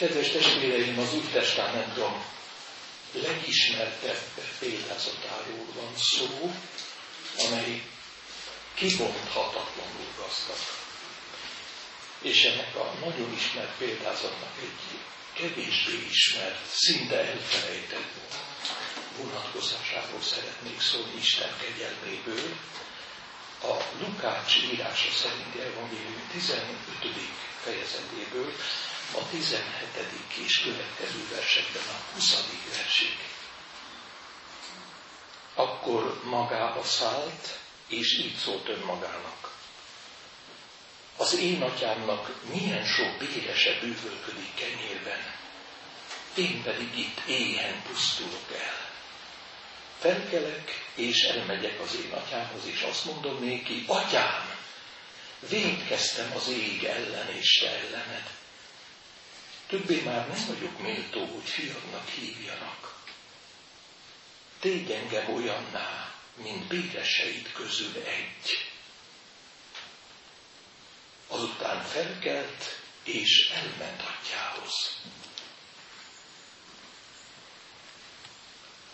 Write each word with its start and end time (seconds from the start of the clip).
Kedves 0.00 0.30
testvéreim, 0.30 0.98
az 0.98 1.14
Új 1.14 1.28
Testamentum 1.32 2.24
legismertebb 3.12 4.22
példázatáról 4.58 5.66
van 5.74 5.96
szó, 5.96 6.52
amely 7.46 7.82
kibonthatatlanul 8.74 10.08
gazdag. 10.18 10.62
És 12.22 12.44
ennek 12.44 12.76
a 12.76 12.92
nagyon 13.04 13.32
ismert 13.32 13.76
példázatnak 13.78 14.54
egy 14.60 14.98
kevésbé 15.32 16.06
ismert, 16.10 16.66
szinte 16.72 17.16
elfelejtett 17.16 18.12
vonatkozásáról 19.16 20.22
szeretnék 20.22 20.80
szólni 20.80 21.16
Isten 21.18 21.52
kegyelméből. 21.60 22.56
A 23.62 23.74
Lukács 24.00 24.56
írása 24.72 25.10
szerinti 25.10 25.58
evangélium 25.58 26.28
15. 26.32 26.66
fejezetéből 27.64 28.52
a 29.14 29.28
17. 29.30 29.64
és 30.46 30.60
következő 30.60 31.28
versekben 31.34 31.82
a 31.88 32.14
20. 32.14 32.36
versig. 32.76 33.16
Akkor 35.54 36.20
magába 36.24 36.84
szállt, 36.84 37.58
és 37.88 38.18
így 38.18 38.36
szólt 38.36 38.68
önmagának. 38.68 39.58
Az 41.16 41.34
én 41.34 41.62
atyámnak 41.62 42.34
milyen 42.52 42.84
sok 42.86 43.16
bérese 43.18 43.78
bűvölködik 43.80 44.54
kenyérben, 44.54 45.38
én 46.34 46.62
pedig 46.62 46.98
itt 46.98 47.20
éhen 47.26 47.82
pusztulok 47.82 48.52
el. 48.58 48.88
Felkelek, 49.98 50.88
és 50.94 51.22
elmegyek 51.22 51.80
az 51.80 51.94
én 52.04 52.12
atyámhoz, 52.12 52.66
és 52.66 52.80
azt 52.82 53.04
mondom 53.04 53.44
néki, 53.44 53.84
atyám, 53.86 54.58
védkeztem 55.48 56.32
az 56.36 56.48
ég 56.48 56.84
ellen 56.84 57.28
és 57.36 57.58
te 57.58 57.68
ellened. 57.68 58.39
Többé 59.70 60.00
már 60.00 60.28
nem 60.28 60.44
vagyok 60.46 60.80
méltó, 60.80 61.24
hogy 61.24 61.48
fiadnak 61.48 62.08
hívjanak. 62.08 62.94
Tégy 64.60 64.90
engem 64.90 65.34
olyanná, 65.34 66.14
mint 66.34 66.66
béreseid 66.66 67.52
közül 67.52 68.02
egy. 68.02 68.70
Azután 71.26 71.82
felkelt, 71.82 72.80
és 73.04 73.50
elment 73.54 74.02
atyához. 74.02 74.96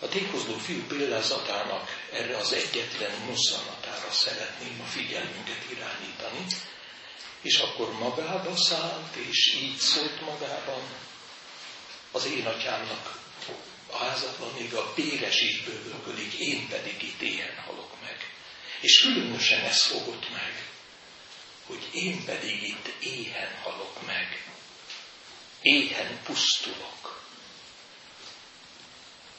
A 0.01 0.09
tékozló 0.09 0.57
fiú 0.57 0.83
példázatának 0.87 1.89
erre 2.13 2.37
az 2.37 2.53
egyetlen 2.53 3.21
mozzanatára 3.21 4.11
szeretném 4.11 4.81
a 4.81 4.85
figyelmünket 4.87 5.71
irányítani, 5.71 6.47
és 7.47 7.59
akkor 7.59 7.93
magába 7.93 8.57
szállt, 8.57 9.15
és 9.15 9.55
így 9.55 9.77
szólt 9.77 10.21
magában, 10.21 10.83
az 12.13 12.27
én 12.27 12.47
atyámnak 12.47 13.21
a 13.91 13.97
házatlan 13.97 14.53
még 14.59 14.75
a 14.75 14.93
béres 14.95 15.41
is 15.41 15.61
bővölködik, 15.63 16.33
én 16.35 16.69
pedig 16.69 17.03
itt 17.03 17.21
éhen 17.21 17.57
halok 17.67 18.01
meg. 18.03 18.17
És 18.81 18.99
különösen 18.99 19.65
ez 19.65 19.83
fogott 19.83 20.31
meg, 20.31 20.69
hogy 21.67 21.89
én 21.93 22.25
pedig 22.25 22.63
itt 22.63 23.03
éhen 23.03 23.55
halok 23.63 24.07
meg. 24.07 24.45
Éhen 25.61 26.21
pusztulok. 26.25 27.23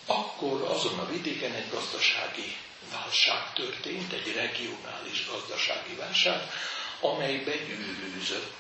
Akkor 0.06 0.62
azon 0.62 1.00
a 1.00 1.10
vidéken 1.10 1.54
egy 1.54 1.70
gazdasági 1.70 2.56
válság 2.92 3.54
történt, 3.54 4.14
egy 4.14 4.34
regionális 4.34 5.28
gazdasági 5.28 5.96
válság, 5.96 6.52
amely 7.02 7.38
begyűrűzött 7.38 8.56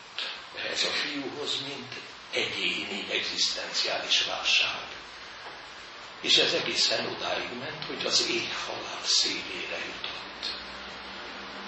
ehhez 0.65 0.83
a 0.83 0.89
fiúhoz, 0.91 1.61
mint 1.67 1.93
egyéni, 2.31 3.05
egzisztenciális 3.11 4.23
válság. 4.23 4.85
És 6.21 6.37
ez 6.37 6.53
egészen 6.53 7.05
odáig 7.05 7.49
ment, 7.59 7.83
hogy 7.85 8.05
az 8.05 8.27
ég 8.29 8.53
halál 8.67 9.03
szélére 9.03 9.77
jutott. 9.85 10.55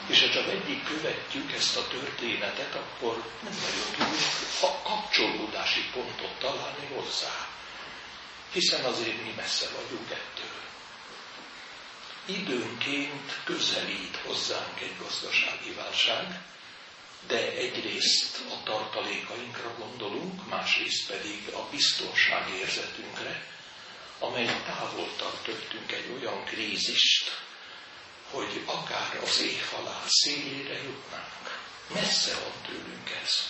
És 0.07 0.21
ha 0.21 0.29
csak 0.29 0.47
egyik 0.47 0.83
követjük 0.83 1.51
ezt 1.51 1.77
a 1.77 1.87
történetet, 1.87 2.75
akkor 2.75 3.23
nem 3.43 3.53
nagyon 3.53 4.09
tudjuk 4.09 4.83
kapcsolódási 4.83 5.81
pontot 5.93 6.39
találni 6.39 6.85
hozzá. 6.95 7.47
Hiszen 8.51 8.83
azért 8.85 9.23
mi 9.23 9.33
messze 9.35 9.67
vagyunk 9.75 10.09
ettől. 10.11 10.57
Időnként 12.25 13.39
közelít 13.43 14.17
hozzánk 14.25 14.81
egy 14.81 14.95
gazdasági 14.99 15.71
válság, 15.71 16.41
de 17.27 17.51
egyrészt 17.51 18.37
a 18.49 18.63
tartalékainkra 18.63 19.75
gondolunk, 19.77 20.47
másrészt 20.49 21.07
pedig 21.07 21.47
a 21.53 21.67
biztonságérzetünkre, 21.71 23.45
amely 24.19 24.45
távol 24.65 25.15
tart 25.17 25.47
egy 25.87 26.11
olyan 26.21 26.45
krízist, 26.45 27.41
hogy 28.31 28.61
akár 28.65 29.19
az 29.23 29.41
éjhalál 29.41 30.03
szélére 30.07 30.73
jutnánk. 30.83 31.59
Messze 31.93 32.33
van 32.33 32.61
tőlünk 32.65 33.09
ez. 33.23 33.49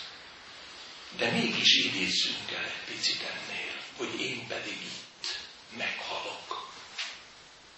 De 1.17 1.31
mégis 1.31 1.75
idézzünk 1.75 2.51
el 2.51 2.63
egy 2.63 2.95
picit 2.95 3.21
ennél, 3.21 3.73
hogy 3.97 4.21
én 4.21 4.47
pedig 4.47 4.81
itt 4.81 5.39
meghalok. 5.77 6.71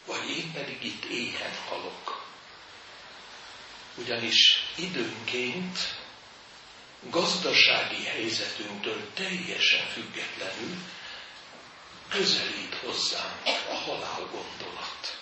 Vagy 0.06 0.30
én 0.30 0.52
pedig 0.52 0.84
itt 0.84 1.04
éhen 1.04 1.56
halok 1.70 2.31
ugyanis 4.02 4.64
időnként 4.76 5.78
gazdasági 7.10 8.04
helyzetünktől 8.04 9.14
teljesen 9.14 9.88
függetlenül 9.88 10.78
közelít 12.10 12.76
hozzánk 12.76 13.46
a 13.46 13.74
halál 13.74 14.30
gondolat. 14.32 15.20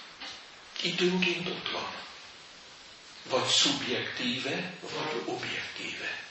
Időnként 0.81 1.47
ott 1.47 1.71
van. 1.71 1.93
Vagy 3.23 3.47
szubjektíve, 3.47 4.73
vagy 4.81 5.21
objektíve. 5.25 6.23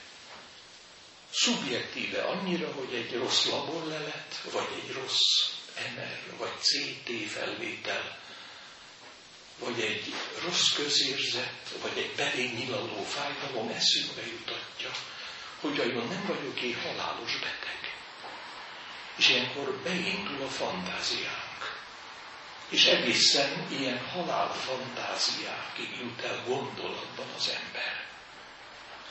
Szubjektíve 1.31 2.21
annyira, 2.21 2.71
hogy 2.71 2.93
egy 2.93 3.13
rossz 3.13 3.45
laborlelet, 3.45 4.41
vagy 4.51 4.67
egy 4.83 4.91
rossz 4.91 5.51
MR, 5.95 6.37
vagy 6.37 6.51
CT 6.61 7.31
felvétel 7.31 8.17
vagy 9.59 9.79
egy 9.79 10.13
rossz 10.43 10.73
közérzet, 10.75 11.75
vagy 11.81 11.97
egy 11.97 12.15
belén 12.15 12.53
nyilaló 12.53 13.03
fájdalom 13.03 13.69
eszünkbe 13.69 14.21
jutatja, 14.27 14.91
hogy 15.59 15.77
vajon 15.77 16.07
nem 16.07 16.25
vagyok 16.27 16.61
én 16.61 16.77
halálos 16.81 17.33
beteg. 17.33 17.93
És 19.15 19.29
ilyenkor 19.29 19.79
beindul 19.83 20.41
a 20.41 20.49
fantáziánk. 20.49 21.47
És 22.69 22.85
egészen 22.85 23.67
ilyen 23.69 24.07
halál 24.07 24.53
fantáziákig 24.53 25.89
jut 26.01 26.21
el 26.21 26.43
gondolatban 26.47 27.27
az 27.37 27.49
ember. 27.63 28.05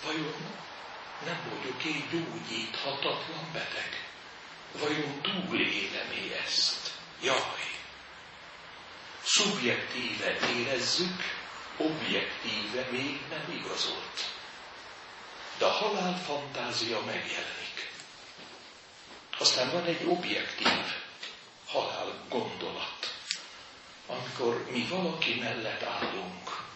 Vajon 0.05 0.35
nem 1.25 1.41
vagyok 1.51 1.85
én 1.85 2.09
gyógyíthatatlan 2.11 3.53
beteg? 3.53 4.07
Vajon 4.73 5.21
túlélem 5.23 6.11
ezt? 6.45 6.93
Jaj! 7.23 7.78
Szubjektíve 9.29 10.39
érezzük, 10.57 11.23
objektíve 11.77 12.87
még 12.91 13.21
nem 13.31 13.55
igazolt. 13.59 14.33
De 15.59 15.65
a 15.65 15.71
halál 15.71 16.19
fantázia 16.19 17.01
megjelenik. 17.05 17.91
Aztán 19.39 19.71
van 19.71 19.85
egy 19.85 20.05
objektív 20.07 20.85
halál 21.67 22.25
gondolat, 22.29 23.15
amikor 24.07 24.71
mi 24.71 24.87
valaki 24.89 25.35
mellett 25.35 25.83
állunk, 25.83 26.67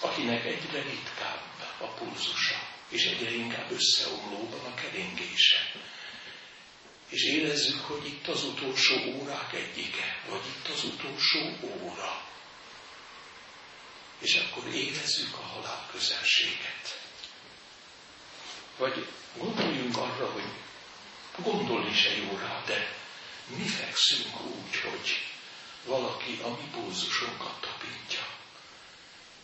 akinek 0.00 0.44
egyre 0.44 0.82
ritkább 0.82 1.42
a 1.80 1.86
pulzusa, 1.86 2.56
és 2.88 3.04
egyre 3.04 3.30
inkább 3.30 3.70
összeomlóban 3.70 4.64
a 4.64 4.74
keringése 4.74 5.56
és 7.08 7.22
érezzük, 7.24 7.80
hogy 7.80 8.06
itt 8.06 8.26
az 8.26 8.44
utolsó 8.44 8.94
órák 8.96 9.52
egyike, 9.52 10.22
vagy 10.28 10.46
itt 10.46 10.68
az 10.68 10.84
utolsó 10.84 11.56
óra. 11.60 12.26
És 14.18 14.34
akkor 14.34 14.74
érezzük 14.74 15.34
a 15.34 15.42
halál 15.42 15.88
közelséget. 15.92 17.00
Vagy 18.76 19.06
gondoljunk 19.36 19.96
arra, 19.96 20.30
hogy 20.30 20.48
gondolni 21.36 21.94
se 21.94 22.16
jó 22.16 22.36
rá, 22.36 22.62
de 22.66 22.96
mi 23.46 23.66
fekszünk 23.66 24.40
úgy, 24.44 24.76
hogy 24.76 25.22
valaki 25.84 26.40
a 26.42 26.48
mi 26.48 26.68
pulzusunkat 26.72 27.60
tapintja, 27.60 28.26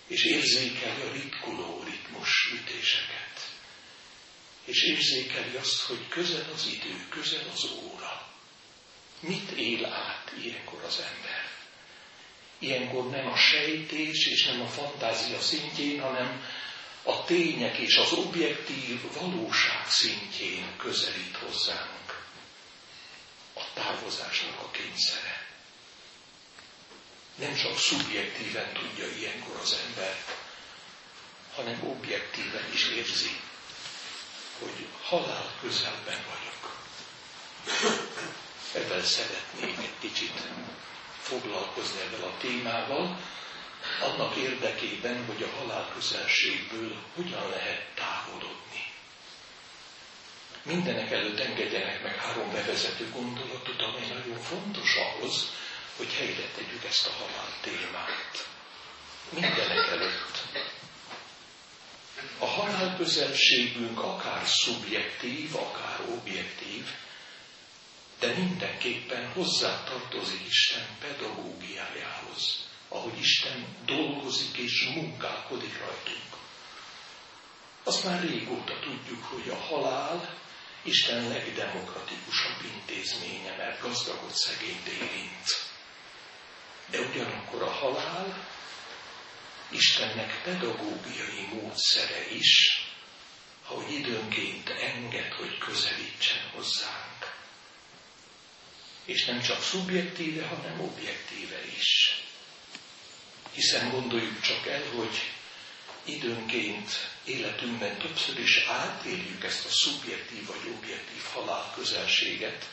és 0.07 0.25
érzékeli 0.25 1.03
a 1.03 1.13
ritkuló 1.13 1.83
ritmus 1.83 2.51
ütéseket 2.53 3.54
és 4.65 4.83
érzékeli 4.83 5.57
azt, 5.57 5.81
hogy 5.81 6.09
közel 6.09 6.51
az 6.55 6.67
idő, 6.67 7.07
közel 7.09 7.45
az 7.53 7.65
óra. 7.65 8.29
Mit 9.21 9.51
él 9.51 9.85
át 9.85 10.33
ilyenkor 10.43 10.85
az 10.85 10.99
ember? 10.99 11.51
Ilyenkor 12.59 13.11
nem 13.11 13.27
a 13.27 13.37
sejtés 13.37 14.27
és 14.27 14.45
nem 14.47 14.61
a 14.61 14.69
fantázia 14.69 15.41
szintjén, 15.41 16.01
hanem 16.01 16.45
a 17.03 17.25
tények 17.25 17.77
és 17.77 17.97
az 17.97 18.13
objektív 18.13 19.13
valóság 19.13 19.91
szintjén 19.91 20.77
közelít 20.77 21.37
hozzánk 21.37 22.27
a 23.55 23.63
távozásnak 23.75 24.61
a 24.61 24.71
kényszere. 24.71 25.47
Nem 27.39 27.55
csak 27.55 27.79
szubjektíven 27.79 28.73
tudja 28.73 29.09
ilyenkor 29.17 29.57
az 29.63 29.79
ember, 29.89 30.17
hanem 31.55 31.85
objektíven 31.89 32.73
is 32.73 32.89
érzi, 32.89 33.41
hogy 34.59 34.87
halál 35.03 35.53
közelben 35.61 36.19
vagyok. 36.31 36.77
Ebben 38.75 39.03
szeretnék 39.05 39.79
egy 39.79 39.99
kicsit 40.01 40.41
foglalkozni 41.23 42.01
ezzel 42.01 42.29
a 42.29 42.37
témával, 42.41 43.19
annak 44.03 44.37
érdekében, 44.37 45.27
hogy 45.27 45.43
a 45.43 45.57
halál 45.59 45.91
közelségből 45.95 46.97
hogyan 47.15 47.49
lehet 47.49 47.85
távolodni. 47.95 48.93
Mindenek 50.63 51.11
előtt 51.11 51.41
engedjenek 51.41 52.03
meg 52.03 52.17
három 52.17 52.53
bevezető 52.53 53.11
gondolatot, 53.11 53.83
amely 53.83 54.09
nagyon 54.09 54.41
fontos 54.41 54.95
ahhoz, 54.97 55.51
hogy 55.97 56.13
helyre 56.13 56.49
tegyük 56.57 56.85
ezt 56.85 57.07
a 57.07 57.11
halál 57.11 57.53
témát. 57.61 58.47
Mindenek 59.31 59.87
előtt. 59.91 60.44
A 62.39 62.47
halál 62.47 62.97
közelségünk 62.97 63.99
akár 64.01 64.47
szubjektív, 64.47 65.55
akár 65.57 66.01
objektív, 66.09 66.85
de 68.19 68.35
mindenképpen 68.37 69.33
hozzátartozik 69.33 70.47
Isten 70.47 70.87
pedagógiájához 71.01 72.65
ahogy 72.95 73.19
Isten 73.19 73.77
dolgozik 73.85 74.57
és 74.57 74.89
munkálkodik 74.95 75.79
rajtunk. 75.79 76.33
Azt 77.85 78.05
már 78.05 78.21
régóta 78.21 78.79
tudjuk, 78.81 79.25
hogy 79.25 79.49
a 79.49 79.57
halál 79.57 80.39
Isten 80.83 81.29
legdemokratikusabb 81.29 82.65
intézménye, 82.75 83.57
mert 83.57 83.81
gazdagot 83.81 84.35
szegényt 84.35 84.87
érint. 84.87 85.47
De 86.91 87.01
ugyanakkor 87.01 87.63
a 87.63 87.71
halál 87.71 88.49
Istennek 89.71 90.43
pedagógiai 90.43 91.47
módszere 91.53 92.35
is, 92.35 92.83
hogy 93.63 93.93
időnként 93.93 94.69
enged, 94.69 95.33
hogy 95.33 95.59
közelítsen 95.59 96.51
hozzánk. 96.55 97.35
És 99.05 99.25
nem 99.25 99.43
csak 99.43 99.63
szubjektíve, 99.63 100.47
hanem 100.47 100.81
objektíve 100.81 101.67
is. 101.77 102.23
Hiszen 103.53 103.91
gondoljuk 103.91 104.41
csak 104.41 104.67
el, 104.67 104.83
hogy 104.97 105.33
időnként 106.05 106.91
életünkben 107.25 107.99
többször 107.99 108.39
is 108.39 108.65
átéljük 108.69 109.45
ezt 109.45 109.65
a 109.65 109.71
szubjektív 109.71 110.47
vagy 110.47 110.73
objektív 110.77 111.23
halál 111.33 111.73
közelséget, 111.75 112.69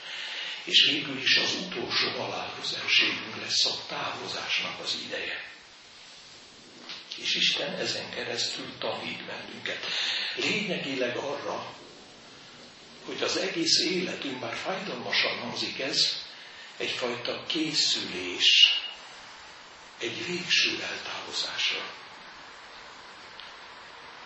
és 0.64 0.86
végül 0.86 1.22
is 1.22 1.36
az 1.38 1.54
utolsó 1.66 2.10
halál 2.10 2.54
közelségünk 2.60 3.36
lesz 3.42 3.66
a 3.66 3.86
távozásnak 3.88 4.80
az 4.80 4.98
ideje. 5.06 5.51
És 7.22 7.36
Isten 7.36 7.74
ezen 7.74 8.10
keresztül 8.10 8.78
tanít 8.80 9.26
bennünket. 9.26 9.86
Lényegileg 10.36 11.18
arra, 11.18 11.76
hogy 13.06 13.24
az 13.24 13.38
egész 13.38 13.80
életünk, 13.80 14.40
bár 14.40 14.56
fájdalmasan 14.56 15.38
hangzik 15.38 15.80
ez, 15.80 16.16
egyfajta 16.78 17.44
készülés 17.48 18.80
egy 20.00 20.26
végső 20.26 20.82
eltávozásra. 20.82 21.82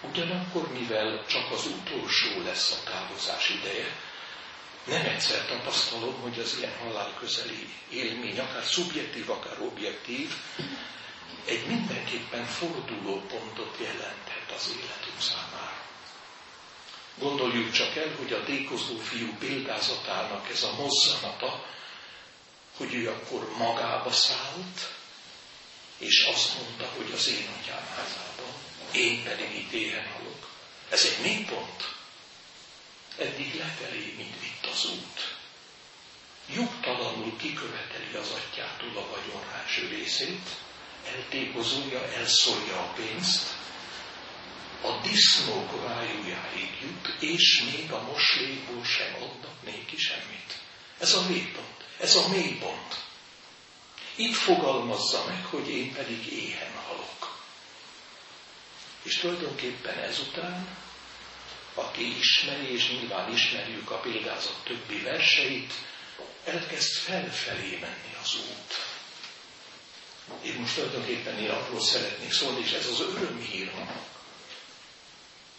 Ugyanakkor, 0.02 0.72
mivel 0.72 1.26
csak 1.28 1.52
az 1.52 1.66
utolsó 1.66 2.42
lesz 2.42 2.72
a 2.72 2.90
távozás 2.90 3.50
ideje, 3.50 3.96
nem 4.86 5.06
egyszer 5.06 5.46
tapasztalom, 5.46 6.22
hogy 6.22 6.40
az 6.40 6.56
ilyen 6.58 6.78
halálközeli 6.78 7.70
élmény, 7.90 8.40
akár 8.40 8.64
szubjektív, 8.64 9.30
akár 9.30 9.62
objektív, 9.62 10.34
egy 11.46 11.68
mindenképpen 11.68 12.46
forduló 12.46 13.22
pontot 13.22 13.78
jelenthet 13.80 14.52
az 14.56 14.70
életünk 14.78 15.22
számára. 15.22 15.84
Gondoljuk 17.18 17.72
csak 17.72 17.96
el, 17.96 18.16
hogy 18.18 18.34
a 18.34 18.44
dékozó 18.44 18.98
fiú 18.98 19.34
példázatának 19.40 20.50
ez 20.50 20.64
a 20.64 20.74
mozzanata, 20.74 21.66
hogy 22.78 22.94
ő 22.94 23.10
akkor 23.10 23.58
magába 23.58 24.12
szállt, 24.12 24.94
és 25.98 26.24
azt 26.34 26.54
mondta, 26.58 26.86
hogy 26.96 27.12
az 27.14 27.28
én 27.28 27.48
atyám 27.60 27.86
házában, 27.96 28.54
én 28.92 29.24
pedig 29.24 29.56
itt 29.56 29.72
éhen 29.72 30.08
halok. 30.08 30.50
Ez 30.90 31.04
egy 31.06 31.24
mélypont. 31.24 31.94
Eddig 33.18 33.56
lefelé, 33.56 34.14
mint 34.18 34.40
vitt 34.40 34.66
az 34.72 34.86
út. 34.86 35.36
Nyugtalanul 36.56 37.38
kiköveteli 37.38 38.14
az 38.16 38.30
atyától 38.30 38.98
a 38.98 39.08
vagyon 39.10 39.54
első 39.54 39.88
részét, 39.88 40.50
eltékozolja, 41.06 42.14
elszólja 42.14 42.80
a 42.80 42.94
pénzt, 42.96 43.54
a 44.82 45.02
disznók 45.02 45.88
vájújáig 45.88 46.72
jut, 46.82 47.16
és 47.20 47.64
még 47.72 47.92
a 47.92 48.02
moslékból 48.02 48.86
sem 48.86 49.16
adnak 49.16 49.64
néki 49.64 49.98
semmit. 49.98 50.60
Ez 51.00 51.14
a 51.14 51.28
mélypont, 51.28 51.86
ez 52.00 52.16
a 52.16 52.28
mélypont. 52.28 53.04
Itt 54.16 54.34
fogalmazza 54.34 55.26
meg, 55.28 55.46
hogy 55.46 55.70
én 55.70 55.94
pedig 55.94 56.26
éhen 56.26 56.76
halok. 56.88 57.44
És 59.04 59.18
tulajdonképpen 59.18 59.98
ezután, 59.98 60.78
aki 61.74 62.18
ismeri, 62.18 62.74
és 62.74 62.90
nyilván 62.90 63.34
ismerjük 63.34 63.92
a 63.92 64.00
példázat 64.00 64.64
többi 64.64 65.00
verseit, 65.02 65.74
elkezd 66.44 66.94
felfelé 66.94 67.78
menni 67.82 68.16
az 68.24 68.36
út. 68.36 68.95
Én 70.44 70.56
most 70.60 70.76
tulajdonképpen 70.76 71.38
én 71.40 71.50
arról 71.50 71.82
szeretnék 71.82 72.32
szólni, 72.32 72.60
és 72.60 72.72
ez 72.72 72.88
az 72.88 73.00
örömhír 73.00 73.72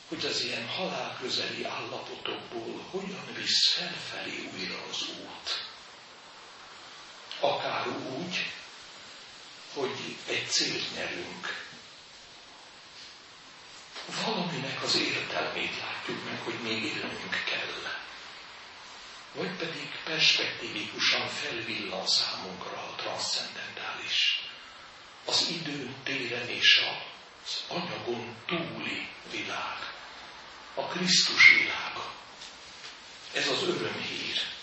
hogy 0.09 0.25
az 0.25 0.41
ilyen 0.45 0.69
halálközeli 0.69 1.65
állapotokból 1.65 2.85
hogyan 2.91 3.27
visz 3.37 3.73
felfelé 3.73 4.51
újra 4.59 4.83
az 4.91 5.03
út 5.03 5.67
akár 7.41 7.87
úgy, 7.89 8.53
hogy 9.75 10.17
egy 10.29 10.47
célt 10.49 10.95
nyerünk. 10.95 11.65
Valaminek 14.25 14.83
az 14.83 14.97
értelmét 14.97 15.79
látjuk 15.79 16.25
meg, 16.25 16.41
hogy 16.45 16.59
még 16.63 16.83
élnünk 16.85 17.45
kell. 17.45 17.93
Vagy 19.33 19.57
pedig 19.57 19.91
perspektívikusan 20.05 21.29
felvillan 21.29 22.07
számunkra 22.07 22.77
a 22.77 22.95
transzcendentális. 22.97 23.76
Az 25.27 25.47
időn, 25.61 25.95
téren 26.03 26.49
és 26.49 26.83
az 27.45 27.63
anyagon 27.69 28.37
túli 28.47 29.09
világ. 29.31 29.79
A 30.75 30.83
Krisztus 30.83 31.51
világa. 31.59 32.13
Ez 33.33 33.49
az 33.49 33.63
örömhír 33.63 34.55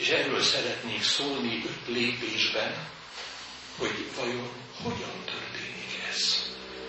és 0.00 0.08
erről 0.08 0.42
szeretnék 0.42 1.02
szólni 1.02 1.62
öt 1.66 1.86
lépésben, 1.94 2.88
hogy 3.78 4.10
vajon 4.16 4.50
hogyan 4.82 5.24
történik 5.24 6.02
ez, 6.10 6.44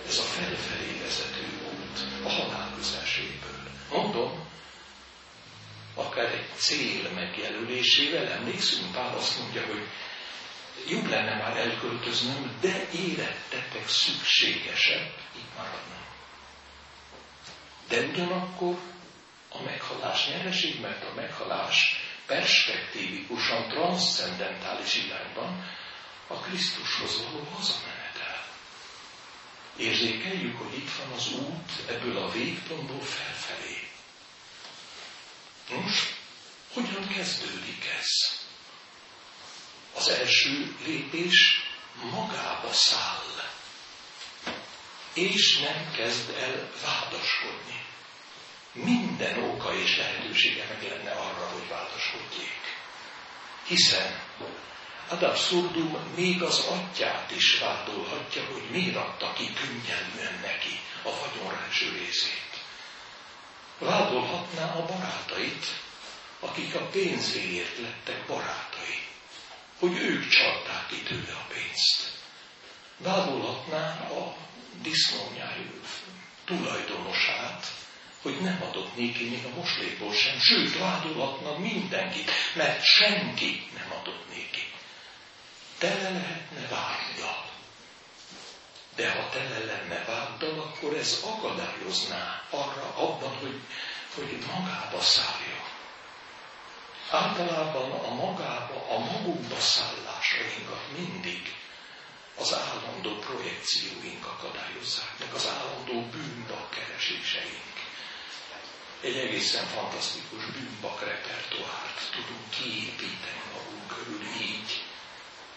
ez 0.08 0.18
a 0.18 0.22
felfelé 0.22 0.98
vezető 1.02 1.46
út 1.64 2.24
a 2.24 2.28
halál 2.28 2.72
közelségből. 2.76 3.60
Mondom, 3.90 4.48
akár 5.94 6.32
egy 6.32 6.48
cél 6.56 7.10
megjelölésével, 7.14 8.26
emlékszünk, 8.26 8.92
Pál 8.92 9.16
azt 9.16 9.38
mondja, 9.38 9.66
hogy 9.66 9.86
jobb 10.88 11.08
lenne 11.08 11.36
már 11.36 11.56
elköltöznöm, 11.56 12.58
de 12.60 12.88
érettetek 12.90 13.88
szükségesebb 13.88 15.14
itt 15.36 15.56
maradnom. 15.56 16.04
De 17.88 18.00
ugyanakkor 18.00 18.78
a 19.48 19.62
meghalás 19.62 20.28
nyereség, 20.28 20.80
mert 20.80 21.04
a 21.04 21.14
meghalás 21.14 22.02
perspektívikusan, 22.26 23.68
transzcendentális 23.68 24.94
irányban 24.94 25.68
a 26.26 26.34
Krisztushoz 26.34 27.24
való 27.24 27.44
hazamenetel. 27.54 28.46
Érzékeljük, 29.76 30.58
hogy 30.58 30.74
itt 30.78 30.90
van 30.98 31.12
az 31.16 31.32
út 31.32 31.88
ebből 31.88 32.16
a 32.16 32.30
végpontból 32.30 33.00
felfelé. 33.00 33.88
Most, 35.70 36.14
hogyan 36.72 37.08
kezdődik 37.08 37.84
ez? 37.98 38.42
Az 39.94 40.08
első 40.08 40.76
lépés 40.84 41.62
magába 42.10 42.72
száll, 42.72 43.50
és 45.12 45.58
nem 45.58 45.92
kezd 45.96 46.30
el 46.30 46.70
vádaskodni 46.82 47.80
minden 48.72 49.42
oka 49.42 49.74
és 49.74 49.96
lehetősége 49.96 50.66
meg 50.68 50.90
lenne 50.90 51.10
arra, 51.10 51.48
hogy 51.52 51.68
vádaskodjék. 51.68 52.60
Hiszen 53.66 54.20
Ad 55.08 55.22
abszurdum 55.22 55.96
még 56.16 56.42
az 56.42 56.58
atyát 56.58 57.30
is 57.30 57.58
vádolhatja, 57.58 58.44
hogy 58.44 58.62
miért 58.70 58.96
adta 58.96 59.32
ki 59.32 59.52
könnyelműen 59.52 60.40
neki 60.40 60.80
a 61.02 61.10
vagyon 61.10 61.54
részét. 61.98 62.60
Vádolhatná 63.78 64.74
a 64.74 64.84
barátait, 64.84 65.66
akik 66.40 66.74
a 66.74 66.86
pénzéért 66.86 67.78
lettek 67.78 68.26
barátai, 68.26 69.06
hogy 69.82 69.98
ők 69.98 70.28
csalták 70.28 70.86
ki 70.86 71.02
tőle 71.02 71.32
a 71.32 71.52
pénzt. 71.52 72.10
Vádolhatná 72.96 74.08
a 74.10 74.36
disznónyájú 74.82 75.80
tulajdonosát, 76.44 77.66
hogy 78.22 78.40
nem 78.40 78.62
adott 78.62 78.96
néki 78.96 79.28
még 79.28 79.44
a 79.44 79.56
moslékból 79.56 80.14
sem, 80.14 80.38
sőt, 80.38 80.78
vádolhatna 80.78 81.58
mindenkit, 81.58 82.30
mert 82.54 82.84
senki 82.84 83.70
nem 83.74 83.98
adott 84.00 84.28
néki. 84.28 84.72
Tele 85.78 86.10
lehetne 86.10 86.68
váddal. 86.68 87.50
De 88.96 89.10
ha 89.10 89.28
tele 89.28 89.58
lenne 89.64 90.04
váddal, 90.04 90.60
akkor 90.60 90.96
ez 90.96 91.24
akadályozná 91.24 92.42
arra 92.50 92.94
abban, 92.96 93.36
hogy, 93.36 93.60
hogy 94.14 94.38
magába 94.46 95.00
szálljon. 95.00 95.81
Általában 97.12 97.90
a 97.90 98.14
magába, 98.14 98.86
a 98.90 98.98
magunkba 98.98 99.60
szállásainkat 99.60 100.82
mindig 100.96 101.54
az 102.38 102.54
állandó 102.54 103.18
projekcióink 103.18 104.26
akadályozzák, 104.26 105.18
meg 105.18 105.32
az 105.34 105.46
állandó 105.48 106.00
bűnbak 106.10 106.70
kereséseink. 106.70 107.72
Egy 109.00 109.16
egészen 109.16 109.64
fantasztikus 109.66 110.44
bűnbak 110.44 111.00
repertoárt 111.00 112.10
tudunk 112.10 112.50
kiépíteni 112.50 113.42
magunk 113.54 113.86
körül 113.96 114.22
így, 114.40 114.84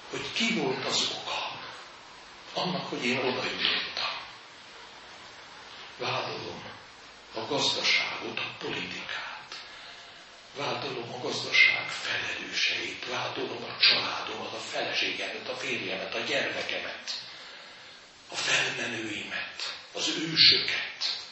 hogy 0.09 0.31
ki 0.33 0.59
volt 0.59 0.85
az 0.85 1.09
oka 1.21 1.59
annak, 2.53 2.89
hogy 2.89 3.05
én 3.05 3.17
oda 3.17 3.43
jutottam. 3.43 4.13
Vádolom 5.97 6.63
a 7.35 7.39
gazdaságot, 7.39 8.39
a 8.39 8.55
politikát. 8.59 9.24
Vádolom 10.57 11.13
a 11.13 11.17
gazdaság 11.17 11.89
felelőseit, 11.89 13.05
vádolom 13.09 13.63
a 13.63 13.77
családomat, 13.79 14.53
a 14.53 14.57
feleségemet, 14.57 15.49
a 15.49 15.55
férjemet, 15.55 16.15
a 16.15 16.19
gyermekemet, 16.19 17.11
a 18.29 18.35
felmenőimet, 18.35 19.77
az 19.93 20.07
ősöket. 20.07 21.23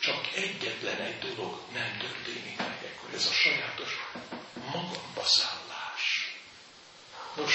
Csak 0.00 0.28
egyetlen 0.34 1.00
egy 1.00 1.18
dolog 1.18 1.60
nem 1.72 1.98
történik 1.98 2.56
meg, 2.56 2.78
akkor 2.96 3.14
ez 3.14 3.26
a 3.26 3.32
sajátos 3.32 3.90
magamba 4.72 5.24
szállás. 5.24 6.34
Nos, 7.36 7.54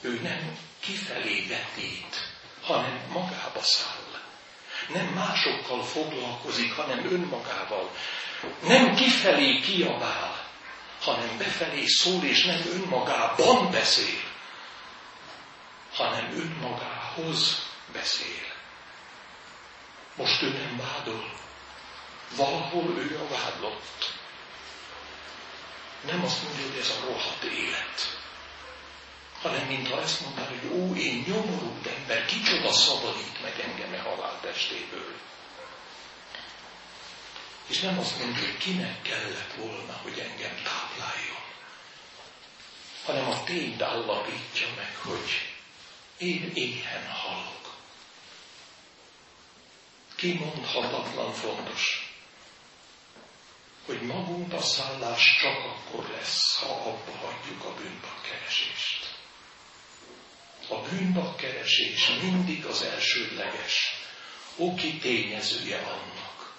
ő 0.00 0.20
nem 0.20 0.58
kifelé 0.80 1.46
vetít, 1.46 2.16
hanem 2.62 3.06
magába 3.08 3.62
száll. 3.62 4.05
Nem 4.88 5.06
másokkal 5.06 5.84
foglalkozik, 5.84 6.72
hanem 6.72 7.12
önmagával. 7.12 7.90
Nem 8.62 8.94
kifelé 8.94 9.60
kiabál, 9.60 10.44
hanem 11.00 11.38
befelé 11.38 11.86
szól, 11.86 12.24
és 12.24 12.44
nem 12.44 12.62
önmagában 12.72 13.70
beszél, 13.70 14.20
hanem 15.94 16.32
önmagához 16.32 17.66
beszél. 17.92 18.54
Most 20.16 20.42
ő 20.42 20.48
nem 20.48 20.76
vádol, 20.76 21.30
valahol 22.36 22.98
ő 22.98 23.18
a 23.18 23.34
vádlott. 23.34 24.14
Nem 26.04 26.24
azt 26.24 26.42
mondja, 26.42 26.66
hogy 26.66 26.78
ez 26.78 26.90
a 26.90 27.06
rohadt 27.06 27.42
élet, 27.42 28.15
hanem 29.42 29.66
mintha 29.66 30.02
ezt 30.02 30.20
mondaná, 30.20 30.48
hogy 30.48 30.70
ó, 30.72 30.94
én 30.94 31.24
nyomorult 31.26 31.86
ember, 31.86 32.24
kicsoda 32.24 32.72
szabadít 32.72 33.42
meg 33.42 33.60
engem 33.60 34.06
a 34.06 34.08
haláltestéből. 34.08 35.14
És 37.66 37.80
nem 37.80 37.98
azt 37.98 38.18
mondja, 38.18 38.42
hogy 38.42 38.56
kinek 38.56 39.02
kellett 39.02 39.52
volna, 39.56 40.00
hogy 40.02 40.18
engem 40.18 40.54
tápláljon, 40.62 41.44
hanem 43.04 43.28
a 43.28 43.44
tényt 43.44 43.82
állapítja 43.82 44.66
meg, 44.76 44.96
hogy 45.02 45.54
én 46.18 46.50
éhen 46.54 47.10
halok. 47.10 47.74
Kimondhatatlan 50.14 51.32
fontos, 51.32 52.14
hogy 53.86 54.02
magunkba 54.02 54.60
szállás 54.60 55.36
csak 55.40 55.56
akkor 55.64 56.10
lesz, 56.10 56.58
ha 56.58 56.66
abba 56.66 57.16
hagyjuk 57.26 57.64
a 57.64 57.74
bűnbakkeresést. 57.74 59.14
A 60.68 60.74
bűnbakkeresés 60.74 62.10
mindig 62.22 62.64
az 62.64 62.82
elsődleges, 62.82 63.94
oki 64.56 64.98
tényezője 64.98 65.78
annak, 65.78 66.52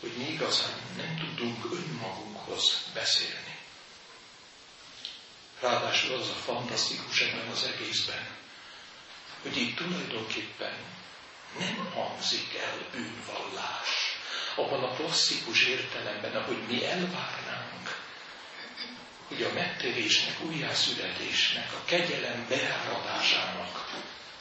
hogy 0.00 0.12
mi 0.16 0.24
igazán 0.24 0.80
nem 0.96 1.16
tudunk 1.16 1.64
önmagunkhoz 1.72 2.90
beszélni. 2.94 3.58
Ráadásul 5.60 6.14
az 6.14 6.28
a 6.28 6.32
fantasztikus 6.32 7.20
ebben 7.20 7.48
az 7.48 7.64
egészben, 7.74 8.28
hogy 9.42 9.56
itt 9.56 9.76
tulajdonképpen 9.76 10.74
nem 11.58 11.90
hangzik 11.94 12.54
el 12.54 12.78
bűnvallás. 12.92 13.88
Abban 14.56 14.82
a 14.84 14.94
klasszikus 14.94 15.64
értelemben, 15.66 16.36
ahogy 16.36 16.62
mi 16.68 16.84
elvárnánk, 16.86 17.99
hogy 19.30 19.42
a 19.42 19.52
megtérésnek, 19.52 20.40
újjászületésnek, 20.40 21.72
a 21.72 21.84
kegyelem 21.84 22.46
beáradásának 22.48 23.90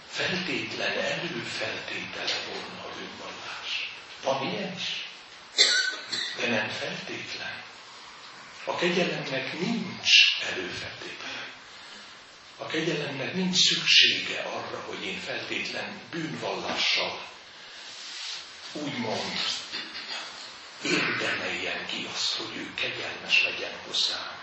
feltétlen 0.08 0.98
előfeltétele 0.98 2.38
volna 2.48 2.84
a 2.84 2.94
bűnvallás. 2.98 3.94
Van 4.24 4.52
ilyen 4.52 4.76
is? 4.76 5.08
De 6.40 6.48
nem 6.48 6.70
feltétlen. 6.70 7.64
A 8.64 8.76
kegyelemnek 8.76 9.60
nincs 9.60 10.10
előfeltétele. 10.50 11.48
A 12.58 12.66
kegyelemnek 12.66 13.34
nincs 13.34 13.56
szüksége 13.56 14.40
arra, 14.42 14.84
hogy 14.88 15.06
én 15.06 15.20
feltétlen 15.20 16.02
bűnvallással 16.12 17.28
úgymond 18.72 19.38
érdemeljen 20.84 21.86
ki 21.86 22.08
azt, 22.14 22.34
hogy 22.34 22.58
ő 22.58 22.74
kegyelmes 22.74 23.44
legyen 23.44 23.74
hozzám. 23.88 24.39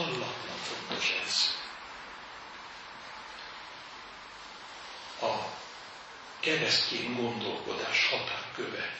Hallatlan 0.00 0.58
fontos 0.58 1.10
ez. 1.24 1.54
A 5.20 5.34
keresztény 6.40 7.14
gondolkodás 7.16 8.06
határköve 8.06 8.96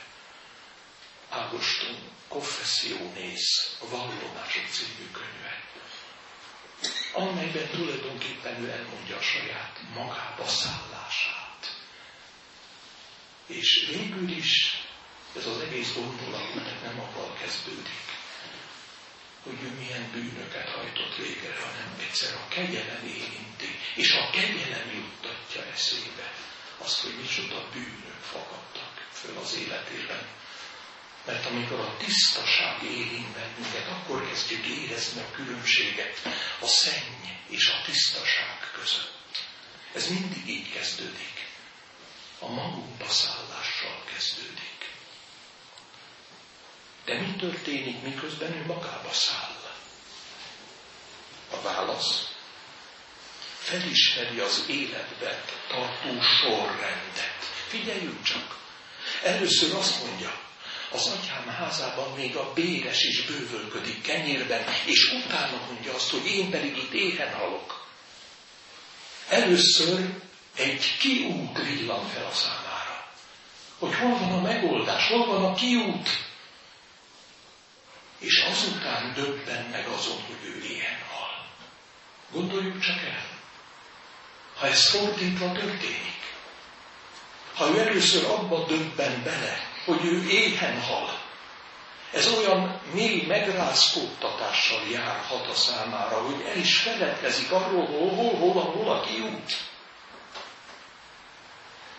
Ágoston 1.29 1.97
Confessionész, 2.27 3.77
a 3.81 3.89
Vallomások 3.89 4.67
című 4.69 5.11
könyve, 5.11 5.63
amelyben 7.13 7.69
tulajdonképpen 7.69 8.63
ő 8.63 8.69
elmondja 8.71 9.17
a 9.17 9.21
saját 9.21 9.79
magába 9.93 10.47
szállását. 10.47 11.77
És 13.45 13.85
végül 13.89 14.29
is 14.29 14.83
ez 15.35 15.45
az 15.45 15.59
egész 15.61 15.93
gondolat 15.93 16.53
nem 16.83 16.99
abban 16.99 17.37
kezdődik, 17.37 18.20
hogy 19.43 19.63
ő 19.63 19.69
milyen 19.79 20.11
bűnöket 20.11 20.69
hajtott 20.69 21.15
végre, 21.15 21.55
hanem 21.55 21.99
egyszer 21.99 22.33
a 22.33 22.47
kegyelem 22.47 23.05
érinti, 23.07 23.79
és 23.95 24.11
a 24.13 24.29
kegyelem 24.29 24.91
juttatja 24.93 25.65
eszébe 25.73 26.33
azt, 26.77 27.01
hogy 27.01 27.15
micsoda 27.21 27.69
bűnök 27.73 28.21
fakadtak 28.31 29.07
föl 29.11 29.37
az 29.37 29.55
életében. 29.55 30.27
Mert 31.25 31.45
amikor 31.45 31.79
a 31.79 31.97
tisztaság 31.97 32.83
érint 32.83 33.27
bennünket, 33.27 33.87
akkor 33.87 34.27
kezdjük 34.27 34.65
érezni 34.65 35.21
a 35.21 35.31
különbséget 35.31 36.19
a 36.59 36.67
szenny 36.67 37.25
és 37.47 37.67
a 37.67 37.81
tisztaság 37.85 38.71
között. 38.73 39.43
Ez 39.93 40.07
mindig 40.07 40.47
így 40.47 40.73
kezdődik. 40.73 41.49
A 42.39 42.47
magunkba 42.47 43.09
szállással 43.09 44.03
kezdődik. 44.13 44.89
De 47.05 47.19
mi 47.19 47.35
történik, 47.39 48.01
miközben 48.01 48.53
ő 48.53 48.65
magába 48.65 49.11
száll? 49.11 49.59
A 51.51 51.61
válasz 51.61 52.31
felismeri 53.57 54.39
az 54.39 54.63
életben 54.67 55.43
tartó 55.67 56.21
sorrendet. 56.21 57.39
Figyeljünk 57.67 58.23
csak! 58.23 58.59
Először 59.23 59.75
azt 59.75 60.05
mondja, 60.05 60.39
az 60.91 61.07
atyám 61.07 61.47
házában 61.47 62.13
még 62.15 62.35
a 62.35 62.53
béres 62.53 63.03
is 63.03 63.25
bővölködik 63.25 64.01
kenyérben, 64.01 64.63
és 64.85 65.11
utána 65.11 65.65
mondja 65.71 65.93
azt, 65.93 66.09
hogy 66.09 66.25
én 66.25 66.49
pedig 66.49 66.77
itt 66.77 66.93
éhen 66.93 67.33
halok. 67.33 67.87
Először 69.27 70.21
egy 70.55 70.97
kiút 70.99 71.57
villan 71.57 72.07
fel 72.07 72.25
a 72.25 72.33
számára. 72.33 73.05
Hogy 73.79 73.95
hol 73.95 74.17
van 74.17 74.31
a 74.31 74.41
megoldás, 74.41 75.07
hol 75.07 75.25
van 75.25 75.43
a 75.43 75.53
kiút 75.53 76.09
és 78.21 78.43
azután 78.51 79.13
döbben 79.13 79.65
meg 79.71 79.87
azon, 79.87 80.21
hogy 80.27 80.45
ő 80.45 80.63
ilyen 80.63 80.99
hal. 81.11 81.45
Gondoljuk 82.31 82.79
csak 82.79 83.01
el. 83.01 83.25
Ha 84.57 84.67
ez 84.67 84.89
fordítva 84.89 85.51
történik, 85.51 86.19
ha 87.55 87.67
ő 87.69 87.79
először 87.79 88.23
abba 88.23 88.65
döbben 88.65 89.23
bele, 89.23 89.69
hogy 89.85 90.05
ő 90.05 90.29
éhen 90.29 90.81
hal, 90.81 91.19
ez 92.13 92.27
olyan 92.27 92.81
mély 92.93 93.25
megrázkódtatással 93.27 94.81
járhat 94.91 95.47
a 95.47 95.53
számára, 95.53 96.21
hogy 96.21 96.41
el 96.41 96.57
is 96.57 96.77
feledkezik 96.77 97.51
arról, 97.51 97.85
hol, 97.85 98.09
hol, 98.15 98.35
hol, 98.35 98.63
hol 98.63 98.91
a 98.91 99.01
kiút. 99.01 99.57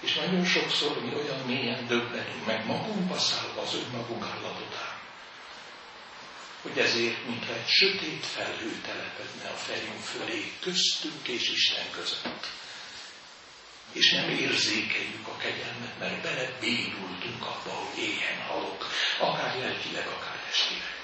És 0.00 0.14
nagyon 0.14 0.45
sokszor 0.45 1.00
mi 1.05 1.14
olyan 1.14 1.41
mélyen 1.47 1.87
döbbenünk 1.87 2.47
meg 2.47 2.67
magunkba 2.67 3.19
szállva 3.19 3.62
az 3.62 3.75
önmagunk 3.75 4.25
állapotán, 4.25 5.02
hogy 6.62 6.78
ezért, 6.78 7.26
mintha 7.26 7.52
egy 7.52 7.69
sötét 7.69 8.26
felhő 8.26 8.81
telepedne 8.87 9.49
a 9.49 9.57
fejünk 9.57 10.02
fölé, 10.02 10.52
köztünk 10.61 11.28
és 11.28 11.49
Isten 11.50 11.90
között. 11.90 12.47
És 13.92 14.12
nem 14.12 14.28
érzékeljük 14.28 15.26
a 15.26 15.37
kegyelmet, 15.37 15.99
mert 15.99 16.23
belebénultunk 16.23 17.42
abba, 17.42 17.71
hogy 17.71 18.02
éhen 18.02 18.40
halok, 18.40 18.87
akár 19.21 19.59
lelkileg, 19.59 20.07
akár 20.07 20.42
testileg. 20.47 20.97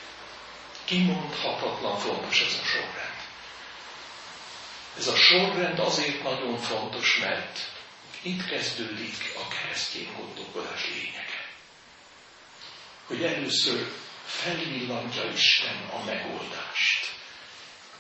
Kimondhatatlan 0.85 1.99
fontos 1.99 2.41
ez 2.41 2.59
a 2.63 2.65
sorrend. 2.65 3.19
Ez 4.99 5.07
a 5.07 5.17
sorrend 5.17 5.79
azért 5.79 6.23
nagyon 6.23 6.59
fontos, 6.59 7.19
mert 7.19 7.59
itt 8.23 8.47
kezdődik 8.47 9.35
a 9.37 9.49
keresztény 9.49 10.13
gondolkodás 10.17 10.87
lényege. 10.87 11.47
Hogy 13.07 13.23
először 13.25 13.93
felvillantja 14.29 15.25
Isten 15.31 15.89
a 15.93 16.05
megoldást, 16.05 17.17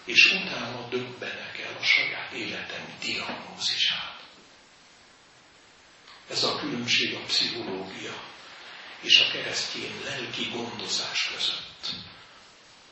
és 0.05 0.33
utána 0.33 0.89
döbbenek 0.89 1.59
el 1.59 1.77
a 1.81 1.83
saját 1.83 2.33
életem 2.33 2.97
diagnózisát. 3.01 4.23
Ez 6.29 6.43
a 6.43 6.59
különbség 6.59 7.15
a 7.15 7.21
pszichológia 7.21 8.23
és 9.01 9.21
a 9.21 9.31
keresztény 9.31 10.03
lelki 10.05 10.49
gondozás 10.53 11.31
között. 11.35 11.95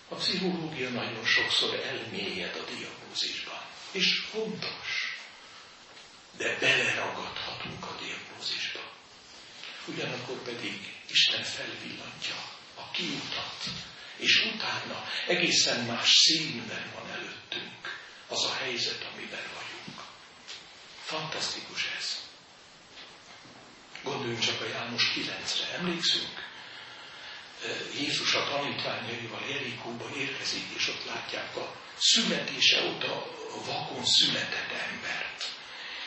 A 0.08 0.14
pszichológia 0.14 0.88
nagyon 0.88 1.24
sokszor 1.24 1.74
elmélyed 1.74 2.56
a 2.56 2.70
diagnózisban, 2.70 3.62
és 3.90 4.18
fontos, 4.30 5.16
de 6.36 6.58
beleragadhatunk 6.58 7.84
a 7.84 7.96
diagnózisba. 8.00 8.80
Ugyanakkor 9.86 10.42
pedig 10.42 10.94
Isten 11.10 11.42
felvillantja 11.42 12.55
a 12.76 12.90
kiutat, 12.90 13.64
és 14.16 14.44
utána 14.54 15.04
egészen 15.26 15.84
más 15.84 16.10
színben 16.10 16.92
van 16.94 17.10
előttünk 17.10 17.98
az 18.28 18.44
a 18.44 18.54
helyzet, 18.54 19.06
amiben 19.12 19.44
vagyunk. 19.54 20.02
Fantasztikus 21.02 21.88
ez. 21.98 22.24
Gondoljunk 24.02 24.40
csak 24.40 24.60
a 24.60 24.66
János 24.66 25.12
9-re, 25.14 25.78
emlékszünk? 25.78 26.44
Jézus 27.94 28.34
a 28.34 28.48
tanítványaival 28.48 29.48
Jerikóba 29.48 30.16
érkezik, 30.16 30.64
és 30.76 30.88
ott 30.88 31.04
látják 31.04 31.56
a 31.56 31.74
születése 31.98 32.84
óta 32.84 33.36
vakon 33.64 34.04
született 34.04 34.72
embert. 34.90 35.54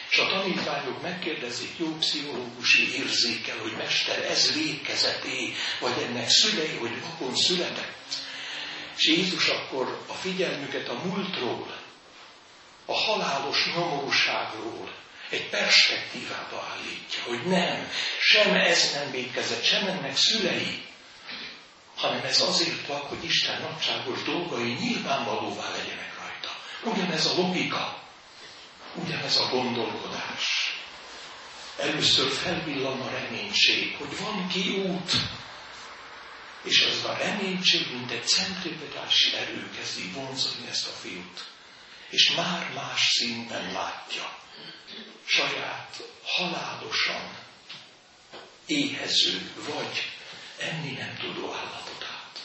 És 0.09 0.17
a 0.17 0.27
tanítványok 0.27 1.01
megkérdezik 1.01 1.77
jó 1.77 1.97
pszichológusi 1.97 2.95
érzékel, 2.95 3.57
hogy 3.57 3.73
mester, 3.77 4.23
ez 4.23 4.53
végkezeté, 4.53 5.53
vagy 5.79 6.03
ennek 6.07 6.29
szülei, 6.29 6.75
hogy 6.75 7.01
vakon 7.01 7.35
született. 7.35 7.97
És 8.97 9.07
Jézus 9.07 9.47
akkor 9.47 10.03
a 10.07 10.13
figyelmüket 10.13 10.87
a 10.87 11.01
múltról, 11.03 11.77
a 12.85 12.93
halálos 12.93 13.65
nyomorúságról, 13.75 14.97
egy 15.29 15.49
perspektívába 15.49 16.67
állítja, 16.71 17.23
hogy 17.23 17.45
nem, 17.45 17.89
sem 18.19 18.55
ez 18.55 18.91
nem 18.93 19.11
végkezett, 19.11 19.63
sem 19.63 19.87
ennek 19.87 20.17
szülei, 20.17 20.85
hanem 21.95 22.23
ez 22.23 22.41
azért 22.41 22.87
van, 22.87 22.99
hogy 22.99 23.23
Isten 23.23 23.61
nagyságos 23.61 24.23
dolgai 24.23 24.71
nyilvánvalóvá 24.71 25.71
legyenek 25.71 26.13
rajta. 26.19 26.50
Ugyanez 26.83 27.25
a 27.25 27.33
logika, 27.35 28.08
ugyanez 28.93 29.37
a 29.37 29.49
gondolkodás. 29.49 30.73
Először 31.77 32.31
felvillan 32.31 33.01
a 33.01 33.09
reménység, 33.09 33.95
hogy 33.95 34.19
van 34.19 34.47
kiút, 34.47 35.11
és 36.63 36.81
ez 36.81 37.03
a 37.03 37.17
reménység, 37.17 37.91
mint 37.91 38.11
egy 38.11 38.27
centripetási 38.27 39.35
erő 39.35 39.69
kezdi 39.77 40.11
vonzani 40.11 40.67
ezt 40.69 40.87
a 40.87 40.91
fiút. 41.01 41.45
És 42.09 42.31
már 42.31 42.71
más 42.73 43.01
szinten 43.01 43.71
látja 43.71 44.37
saját 45.25 46.03
halálosan 46.25 47.37
éhező 48.65 49.51
vagy 49.55 50.11
enni 50.57 50.91
nem 50.91 51.17
tudó 51.19 51.53
állapotát. 51.53 52.39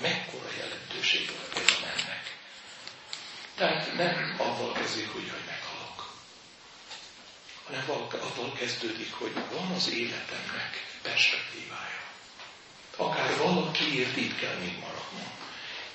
Mekkora 0.00 0.50
jelentősége 0.58 1.32
van 1.52 1.62
ennek. 1.82 2.38
Tehát 3.54 3.94
nem 3.94 4.34
avval 4.38 4.72
kezdik, 4.72 5.08
hogy 5.08 5.26
jaj, 5.26 5.42
meghalok, 5.46 5.59
hanem 7.70 7.90
avval 8.22 8.52
kezdődik, 8.52 9.12
hogy 9.12 9.32
van 9.34 9.70
az 9.76 9.90
életemnek 9.90 10.86
perspektívája. 11.02 12.00
Akár 12.96 13.36
valakiért 13.36 14.16
itt 14.16 14.38
kell 14.38 14.56
még 14.56 14.78
maradnom. 14.78 15.30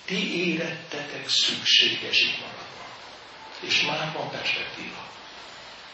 Ti 0.05 0.47
érettetek 0.49 1.29
szükséges 1.29 2.21
itt 2.21 2.39
maradnom. 2.39 2.89
És 3.59 3.81
már 3.81 4.13
van 4.13 4.29
perspektíva. 4.29 5.07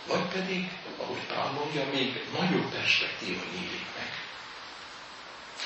Vagy 0.07 0.27
pedig, 0.27 0.71
ahogy 0.97 1.25
Pál 1.27 1.51
mondja, 1.51 1.85
még 1.93 2.21
nagyobb 2.39 2.71
perspektíva 2.71 3.41
nyílik 3.53 3.85
meg. 3.97 4.09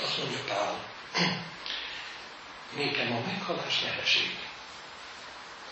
Azt 0.01 0.17
mondja 0.17 0.39
Pál, 0.47 0.93
nékem 2.78 3.15
a 3.15 3.19
meghalás 3.25 3.82
nyereség, 3.84 4.38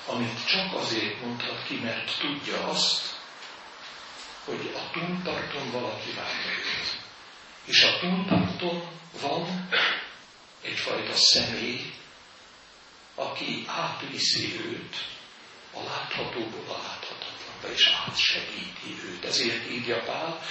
amit 0.05 0.47
csak 0.47 0.73
azért 0.73 1.21
mondhat 1.21 1.63
ki, 1.67 1.75
mert 1.75 2.17
tudja 2.19 2.67
azt, 2.67 3.21
hogy 4.45 4.75
a 4.75 4.91
túlparton 4.91 5.71
valaki 5.71 6.09
őt. 6.09 7.01
És 7.65 7.83
a 7.83 7.99
túlparton 7.99 8.87
van 9.21 9.69
egyfajta 10.61 11.15
személy, 11.15 11.93
aki 13.15 13.63
átviszi 13.67 14.59
őt 14.65 14.95
a 15.73 15.83
láthatóból 15.83 16.65
a 16.67 16.81
láthatatlanba, 16.81 17.71
és 17.73 17.91
átsegíti 18.07 19.03
őt. 19.05 19.25
Ezért 19.25 19.71
írja 19.71 20.03
Pál 20.03 20.41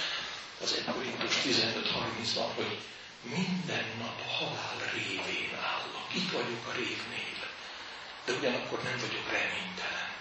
az 0.61 0.73
1 0.73 0.93
Korintus 0.93 1.35
15.30-ban, 1.43 2.49
hogy 2.55 2.77
minden 3.21 3.85
nap 3.99 4.19
a 4.19 4.31
halál 4.33 4.91
révén 4.93 5.55
állok. 5.55 6.07
Itt 6.15 6.31
vagyok 6.31 6.67
a 6.67 6.71
révnél, 6.71 7.47
de 8.25 8.33
ugyanakkor 8.33 8.83
nem 8.83 8.97
vagyok 8.97 9.31
reménytelen. 9.31 10.12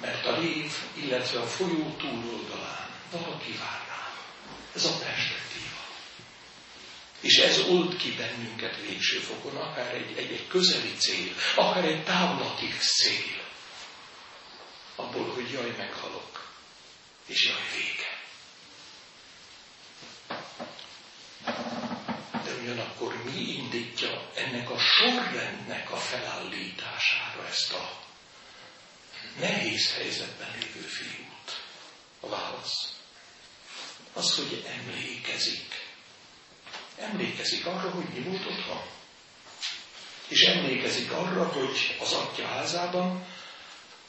Mert 0.00 0.26
a 0.26 0.40
rév, 0.40 0.72
illetve 0.94 1.40
a 1.40 1.46
folyó 1.46 1.96
túloldalán 1.98 2.88
valaki 3.10 3.52
vár 3.52 3.84
rám. 3.88 4.18
Ez 4.74 4.84
a 4.84 4.98
perspektíva. 4.98 5.82
És 7.20 7.36
ez 7.36 7.58
old 7.58 7.96
ki 7.96 8.12
bennünket 8.12 8.80
végső 8.86 9.18
fokon, 9.18 9.56
akár 9.56 9.94
egy, 9.94 10.16
egy, 10.16 10.32
egy 10.32 10.46
közeli 10.46 10.94
cél, 10.96 11.32
akár 11.54 11.84
egy 11.84 12.04
távlati 12.04 12.68
cél. 12.78 13.42
Abból, 14.96 15.34
hogy 15.34 15.50
jaj, 15.50 15.74
meghalok, 15.76 16.52
és 17.26 17.44
jaj, 17.44 17.62
vége. 17.76 18.14
ugyanakkor 22.64 23.24
mi 23.24 23.40
indítja 23.40 24.30
ennek 24.34 24.70
a 24.70 24.78
sorrendnek 24.78 25.90
a 25.90 25.96
felállítására 25.96 27.46
ezt 27.48 27.72
a 27.72 27.98
nehéz 29.38 29.92
helyzetben 29.92 30.50
lévő 30.52 30.86
fiút? 30.86 31.62
A 32.20 32.28
válasz. 32.28 32.92
Az, 34.12 34.34
hogy 34.34 34.64
emlékezik. 34.66 35.92
Emlékezik 36.98 37.66
arra, 37.66 37.90
hogy 37.90 38.04
mi 38.04 38.20
volt 38.20 38.46
otthon. 38.46 38.82
És 40.28 40.42
emlékezik 40.42 41.10
arra, 41.10 41.48
hogy 41.48 41.96
az 42.00 42.12
atya 42.12 42.46
házában 42.46 43.26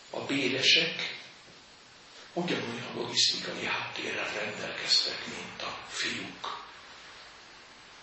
a 0.10 0.20
béresek 0.20 1.20
ugyanolyan 2.34 2.96
logisztikai 2.96 3.66
háttérrel 3.66 4.34
rendelkeztek, 4.34 5.26
mint 5.26 5.62
a 5.62 5.86
fiúk 5.88 6.66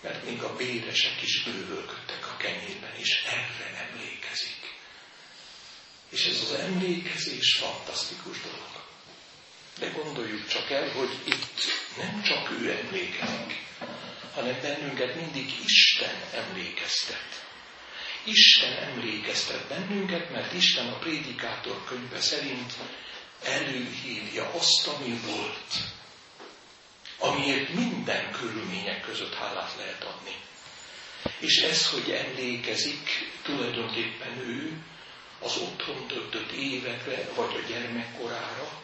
mert 0.02 0.24
még 0.24 0.42
a 0.42 0.56
béresek 0.56 1.22
is 1.22 1.42
bővölködtek 1.42 2.26
a 2.26 2.36
kenyérben, 2.36 2.94
és 2.96 3.24
erre 3.26 3.88
emlékezik. 3.88 4.80
És 6.12 6.26
ez 6.26 6.40
az 6.42 6.52
emlékezés 6.52 7.56
fantasztikus 7.56 8.40
dolog. 8.40 8.70
De 9.78 9.88
gondoljuk 9.88 10.46
csak 10.48 10.70
el, 10.70 10.88
hogy 10.90 11.10
itt 11.24 11.64
nem 11.96 12.22
csak 12.22 12.50
ő 12.50 12.70
emlékezik, 12.84 13.66
hanem 14.34 14.60
bennünket 14.62 15.14
mindig 15.14 15.52
Isten 15.64 16.14
emlékeztet. 16.34 17.44
Isten 18.24 18.72
emlékeztet 18.72 19.68
bennünket, 19.68 20.30
mert 20.30 20.52
Isten 20.52 20.88
a 20.88 20.98
prédikátor 20.98 21.84
könyve 21.84 22.20
szerint 22.20 22.72
előhívja 23.42 24.50
azt, 24.50 24.86
ami 24.86 25.18
volt, 25.26 25.74
amiért 27.18 27.68
minden 27.68 28.30
körülmények 28.32 29.00
között 29.04 29.34
hálát 29.34 29.74
lehet 29.78 30.04
adni. 30.04 30.36
És 31.38 31.56
ez, 31.58 31.88
hogy 31.88 32.10
emlékezik, 32.10 33.32
tulajdonképpen 33.42 34.38
ő 34.38 34.82
az 35.42 35.56
otthon 35.56 36.06
töltött 36.06 36.50
évekre, 36.50 37.28
vagy 37.34 37.54
a 37.64 37.68
gyermekkorára, 37.68 38.82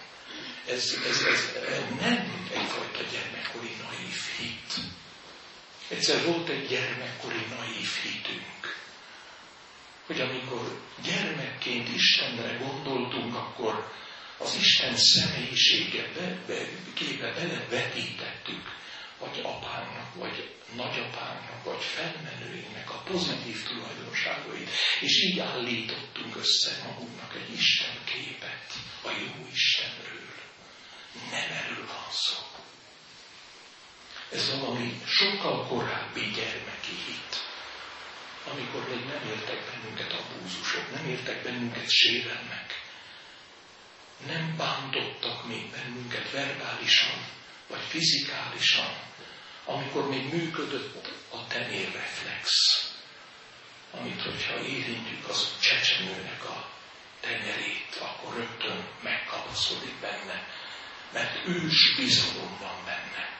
ez, 0.66 0.98
ez, 1.08 1.22
ez 1.22 1.54
nem 2.00 2.46
egyfajta 2.54 3.02
gyermekkori 3.12 3.76
naív 3.82 4.20
hit. 4.38 4.74
Egyszer 5.88 6.24
volt 6.24 6.48
egy 6.48 6.66
gyermekkori 6.66 7.46
naív 7.56 7.90
hitünk, 8.02 8.76
hogy 10.06 10.20
amikor 10.20 10.80
gyermekként 11.02 11.88
Istenre 11.94 12.56
gondoltunk, 12.56 13.34
akkor 13.34 13.92
az 14.38 14.56
Isten 14.60 14.96
személyisége 14.96 16.08
be, 16.14 16.38
be, 16.46 16.68
képe 16.94 17.32
belevetítettük, 17.32 18.62
vagy 19.18 19.40
apának, 19.42 20.14
vagy 20.14 20.54
nagyapának, 20.74 21.64
vagy 21.64 21.82
felmenőinknek 21.82 22.90
a 22.90 23.02
pozitív 23.02 23.66
tulajdonságait, 23.66 24.70
és 25.00 25.22
így 25.22 25.38
állítottunk 25.38 26.36
össze 26.36 26.70
magunknak 26.84 27.34
egy 27.34 27.52
Isten 27.52 28.04
képet, 28.04 28.72
a 29.02 29.10
jó 29.10 29.46
Istenről. 29.52 30.34
Nem 31.30 31.50
erről 31.50 31.86
van 31.86 32.10
szó. 32.10 32.36
Ez 34.32 34.60
valami 34.60 35.00
sokkal 35.06 35.66
korábbi 35.66 36.20
gyermeki 36.20 36.94
hit, 37.06 37.36
amikor 38.50 38.88
még 38.88 39.04
nem 39.04 39.30
értek 39.30 39.70
bennünket 39.70 40.12
a 40.12 40.24
búzusok, 40.32 40.94
nem 40.94 41.06
értek 41.06 41.42
bennünket 41.42 41.90
sérelmek, 41.90 42.86
nem 44.26 44.56
bántottak 44.56 45.46
még 45.46 45.70
bennünket 45.70 46.30
verbálisan, 46.30 47.26
vagy 47.68 47.84
fizikálisan, 47.88 48.96
amikor 49.64 50.08
még 50.08 50.32
működött 50.32 51.08
a 51.30 51.46
tenérreflex, 51.46 52.50
amit, 53.90 54.22
hogyha 54.22 54.60
érintjük 54.60 55.28
az 55.28 55.58
csecsemőnek 55.60 56.44
a 56.44 56.70
tenyerét, 57.20 57.96
akkor 58.00 58.36
rögtön 58.36 58.88
megkapaszkodik 59.02 60.00
benne, 60.00 60.46
mert 61.12 61.46
ős 61.46 61.96
bizalom 61.96 62.58
van 62.60 62.84
benne. 62.84 63.36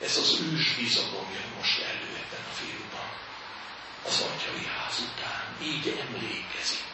Ez 0.00 0.16
az 0.16 0.40
ős 0.40 0.74
bizalom 0.74 1.30
jön 1.32 1.52
most 1.56 1.82
elő 1.82 2.06
ebben 2.06 2.44
a 2.50 2.54
fiúban. 2.54 3.10
Az 4.04 4.20
atyai 4.20 4.66
ház 4.66 4.98
után 4.98 5.56
így 5.62 5.88
emlékezik. 5.88 6.84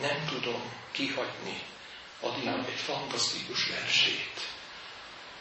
Nem 0.00 0.26
tudom 0.26 0.72
kihagyni 0.92 1.62
Adinak 2.20 2.68
egy 2.68 2.80
fantasztikus 2.80 3.66
versét, 3.66 4.40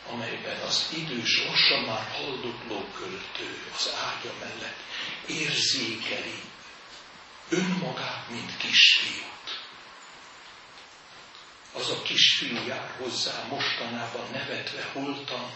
amelyben 0.10 0.60
az 0.60 0.90
idős, 0.96 1.44
lassan 1.46 1.84
már 1.84 2.12
haldokló 2.12 2.86
költő 2.98 3.72
az 3.76 3.90
ágya 3.96 4.34
mellett 4.40 4.80
érzékeli 5.28 6.42
önmagát, 7.50 8.30
mint 8.30 8.58
kisfiút. 8.58 9.34
Az 11.74 11.90
a 11.90 12.02
kisfiú 12.02 12.68
jár 12.68 12.96
hozzá 12.98 13.44
mostanában 13.50 14.32
nevetve 14.32 14.84
holtan, 14.94 15.52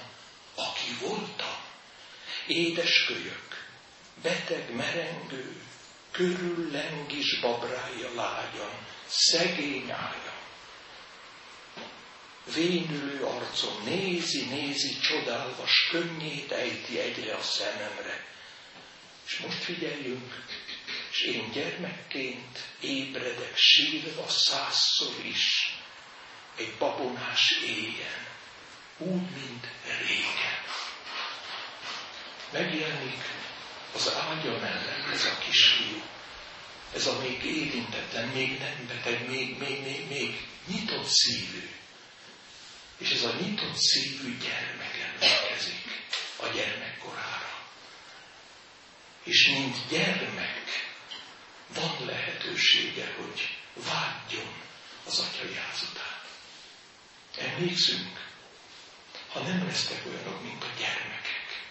aki 0.56 0.97
voltam. 1.01 1.56
Édes 2.47 3.06
kölyök, 3.06 3.67
beteg 4.21 4.75
merengő, 4.75 5.62
körül 6.12 6.71
lengis 6.71 7.39
babrája 7.39 8.13
lágyan, 8.15 8.86
szegény 9.08 9.91
ágya. 9.91 10.37
Vénülő 12.53 13.23
arcom 13.23 13.83
nézi, 13.83 14.45
nézi, 14.45 14.99
csodálva, 14.99 15.67
s 15.67 15.88
könnyét 15.89 16.51
ejti 16.51 16.99
egyre 16.99 17.36
a 17.36 17.41
szememre. 17.41 18.25
És 19.25 19.38
most 19.38 19.63
figyeljünk, 19.63 20.45
és 21.12 21.21
én 21.21 21.51
gyermekként 21.51 22.60
ébredek 22.79 23.57
sírva 23.57 24.29
százszor 24.29 25.25
is, 25.25 25.75
egy 26.57 26.73
babonás 26.77 27.51
éjjel, 27.65 28.27
úgy, 28.97 29.29
mint 29.29 29.67
régen. 30.07 30.63
Megjelenik 32.51 33.23
az 33.93 34.12
ágya 34.13 34.60
mellett 34.60 35.13
ez 35.13 35.25
a 35.25 35.38
kisfiú, 35.38 36.01
ez 36.93 37.07
a 37.07 37.19
még 37.19 37.43
érintetlen, 37.43 38.27
még 38.27 38.60
nem 38.60 38.88
beteg, 38.88 39.29
még, 39.29 39.57
még, 39.57 39.81
még, 39.83 40.07
még 40.07 40.47
nyitott 40.67 41.07
szívű. 41.07 41.69
És 42.97 43.10
ez 43.10 43.23
a 43.23 43.33
nyitott 43.33 43.75
szívű 43.75 44.38
gyermek 44.38 44.99
emlékezik 45.13 46.05
a 46.36 46.47
gyermekkorára. 46.47 47.65
És 49.23 49.47
mint 49.47 49.77
gyermek 49.89 50.95
van 51.73 52.05
lehetősége, 52.05 53.15
hogy 53.17 53.57
vágyjon 53.73 54.53
az 55.05 55.19
atyai 55.19 55.55
ház. 55.55 55.77
Emlékszünk, 57.38 58.25
ha 59.29 59.39
nem 59.39 59.65
lesztek 59.65 60.05
olyanok, 60.05 60.43
mint 60.43 60.63
a 60.63 60.69
gyermekek, 60.79 61.65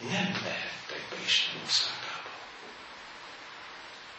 nem 0.00 0.42
mehettek 0.42 1.08
be 1.10 1.16
Isten 1.24 1.60
országába. 1.64 2.30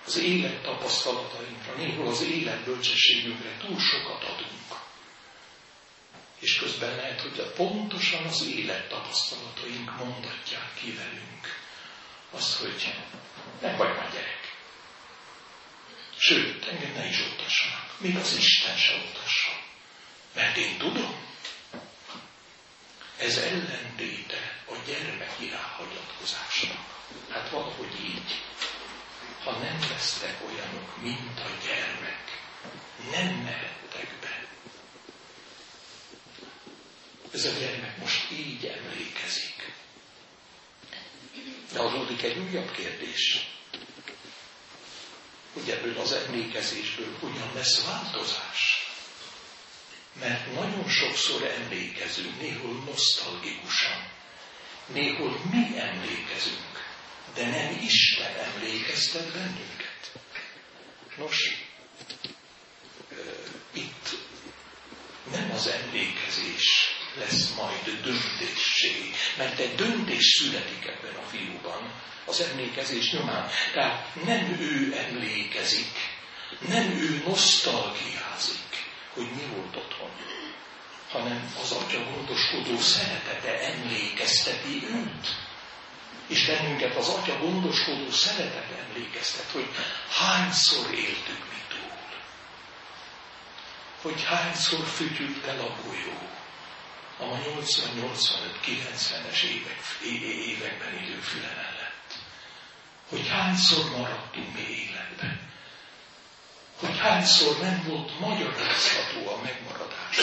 Az 0.06 0.18
élet 0.18 0.62
tapasztalatainkra, 0.62 1.74
néhol 1.76 2.08
az 2.08 2.22
élet 2.22 2.64
bölcsességünkre 2.64 3.58
túl 3.58 3.80
sokat 3.80 4.24
adunk. 4.24 4.47
Hogy 7.38 7.46
pontosan 7.46 8.26
az 8.26 8.46
élet 8.48 8.90
tapasztalataink 8.90 9.98
mondatják 9.98 10.74
ki 10.74 10.92
velünk 10.92 11.60
azt, 12.32 12.60
hogy 12.60 12.94
nem 13.62 13.78
vagy 13.78 13.96
már 13.96 14.12
gyerek. 14.12 14.56
Sőt, 16.18 16.66
engem 16.66 16.94
ne 16.94 17.08
is 17.08 17.20
utassanak. 17.20 18.00
Még 18.00 18.16
az 18.16 18.36
Isten 18.38 18.78
se 18.78 18.94
utassa. 18.94 19.52
Mert 20.34 20.58
én 20.58 20.78
tudom, 20.78 21.16
ez 23.18 23.38
ellentéte 23.38 24.64
a 24.70 24.76
gyermeki 24.86 25.50
ráhagyatkozásnak. 25.50 26.86
Hát 27.30 27.50
valahogy 27.50 28.06
így. 28.06 28.42
Ha 29.44 29.52
nem 29.52 29.80
lesztek 29.90 30.36
olyanok, 30.46 31.02
mint 31.02 31.40
a 31.40 31.50
gyermek, 31.66 32.42
nem 33.12 33.36
mehettek 33.36 34.20
be. 34.22 34.46
Ez 37.34 37.46
a 37.46 37.60
gyermek 37.60 37.98
most 37.98 38.32
így 38.32 38.66
emlékezik. 38.66 39.74
De 41.72 41.80
adódik 41.80 42.22
egy 42.24 42.38
újabb 42.38 42.72
kérdés, 42.72 43.48
hogy 45.54 45.70
ebből 45.70 45.98
az 45.98 46.12
emlékezésből 46.12 47.18
hogyan 47.20 47.52
lesz 47.54 47.86
változás. 47.86 48.86
Mert 50.20 50.54
nagyon 50.54 50.90
sokszor 50.90 51.44
emlékezünk, 51.44 52.42
néhol 52.42 52.84
nosztalgikusan, 52.86 54.10
néhol 54.86 55.42
mi 55.52 55.80
emlékezünk, 55.80 56.86
de 57.34 57.46
nem 57.46 57.80
Isten 57.82 58.36
emlékeztet 58.36 59.34
bennünket. 59.34 60.12
Nos, 61.18 61.66
itt 63.74 64.18
nem 65.32 65.52
az 65.52 65.68
emlékezés 65.68 66.87
lesz 67.20 67.54
majd 67.56 68.02
döntésé, 68.04 69.12
mert 69.38 69.60
egy 69.60 69.76
döntés 69.76 70.26
születik 70.40 70.86
ebben 70.86 71.16
a 71.16 71.28
fiúban, 71.30 71.92
az 72.26 72.42
emlékezés 72.42 73.12
nyomán. 73.12 73.50
Tehát 73.74 74.16
nem 74.26 74.58
ő 74.60 74.94
emlékezik, 75.08 75.92
nem 76.68 76.92
ő 76.92 77.24
nosztalgiázik, 77.26 78.86
hogy 79.14 79.30
mi 79.36 79.44
volt 79.56 79.76
otthon, 79.76 80.10
hanem 81.10 81.54
az 81.62 81.72
atya 81.72 82.04
gondoskodó 82.04 82.80
szeretete 82.80 83.60
emlékezteti 83.60 84.84
őt. 84.90 85.28
És 86.28 86.46
bennünket 86.46 86.96
az 86.96 87.08
atya 87.08 87.38
gondoskodó 87.40 88.12
szeretete 88.12 88.86
emlékeztet, 88.90 89.52
hogy 89.52 89.68
hányszor 90.10 90.94
éltük 90.94 91.40
mi 91.50 91.62
túl. 91.68 91.98
Hogy 94.02 94.24
hányszor 94.24 94.86
fütyült 94.86 95.46
el 95.46 95.60
a 95.60 95.76
golyó 95.84 96.30
a 97.20 97.24
80-85-90-es 97.24 99.42
évek, 99.42 99.80
években 100.48 100.94
élő 100.94 101.20
füle 101.20 101.54
mellett. 101.56 102.18
Hogy 103.10 103.28
hányszor 103.28 103.90
maradtunk 103.98 104.54
mi 104.54 104.62
életben 104.62 105.48
hogy 106.80 106.98
hányszor 106.98 107.60
nem 107.60 107.84
volt 107.88 108.20
magyarázható 108.20 109.30
a 109.30 109.42
megmaradás. 109.42 110.18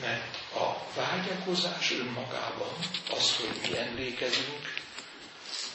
Mert 0.00 0.38
a 0.54 0.86
vágyakozás 0.94 1.90
önmagában, 1.90 2.72
az, 3.10 3.36
hogy 3.36 3.58
mi 3.62 3.78
emlékezünk, 3.78 4.82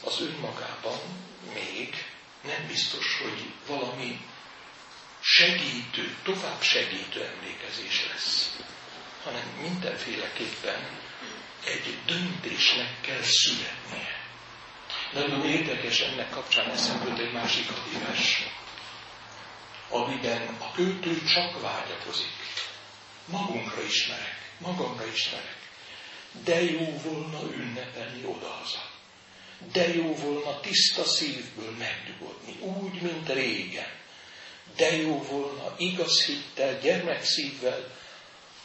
az 0.04 0.20
önmagában 0.20 0.98
még 1.54 2.06
nem 2.42 2.66
biztos, 2.66 3.20
hogy 3.22 3.52
valami 3.66 4.20
segítő, 5.20 6.16
tovább 6.22 6.62
segítő 6.62 7.24
emlékezés 7.24 8.06
lesz, 8.12 8.56
hanem 9.24 9.48
mindenféleképpen 9.62 10.98
egy 11.64 11.98
döntésnek 12.06 13.00
kell 13.00 13.22
születnie. 13.22 14.18
Nagyon 15.12 15.44
érdekes 15.44 16.00
ennek 16.00 16.30
kapcsán 16.30 16.70
eszembe 16.70 17.22
egy 17.22 17.32
másik 17.32 17.70
adívás, 17.70 18.42
amiben 19.88 20.56
a 20.60 20.72
költő 20.72 21.22
csak 21.34 21.60
vágyakozik. 21.60 22.38
Magunkra 23.24 23.82
ismerek, 23.82 24.52
magamra 24.58 25.06
ismerek. 25.06 25.56
De 26.44 26.62
jó 26.62 27.00
volna 27.04 27.54
ünnepelni 27.54 28.24
odahaza. 28.24 28.88
De 29.72 29.94
jó 29.94 30.14
volna 30.14 30.60
tiszta 30.60 31.04
szívből 31.04 31.70
megnyugodni, 31.70 32.56
úgy, 32.60 33.02
mint 33.02 33.28
régen. 33.28 33.98
De 34.76 34.96
jó 34.96 35.22
volna 35.22 35.74
igaz 35.78 36.24
hittel, 36.24 36.78
gyermekszívvel 36.78 37.98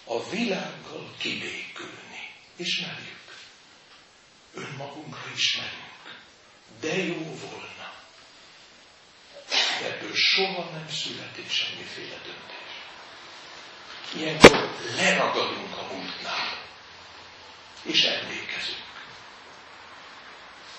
a 0.06 0.30
világgal 0.30 1.16
kibékülni. 1.18 2.34
Ismerjük. 2.56 3.36
Önmagunkra 4.54 5.32
ismerünk. 5.36 6.20
De 6.80 6.98
jó 6.98 7.24
volna. 7.24 7.94
De 9.80 9.86
ebből 9.86 10.16
soha 10.16 10.70
nem 10.70 10.90
születik 10.90 11.50
semmiféle 11.50 12.22
döntés. 12.24 12.66
Ilyenkor 14.16 14.76
leragadunk 14.96 15.78
a 15.78 15.94
múltnál, 15.94 16.58
és 17.84 18.04
emlékezünk. 18.04 18.84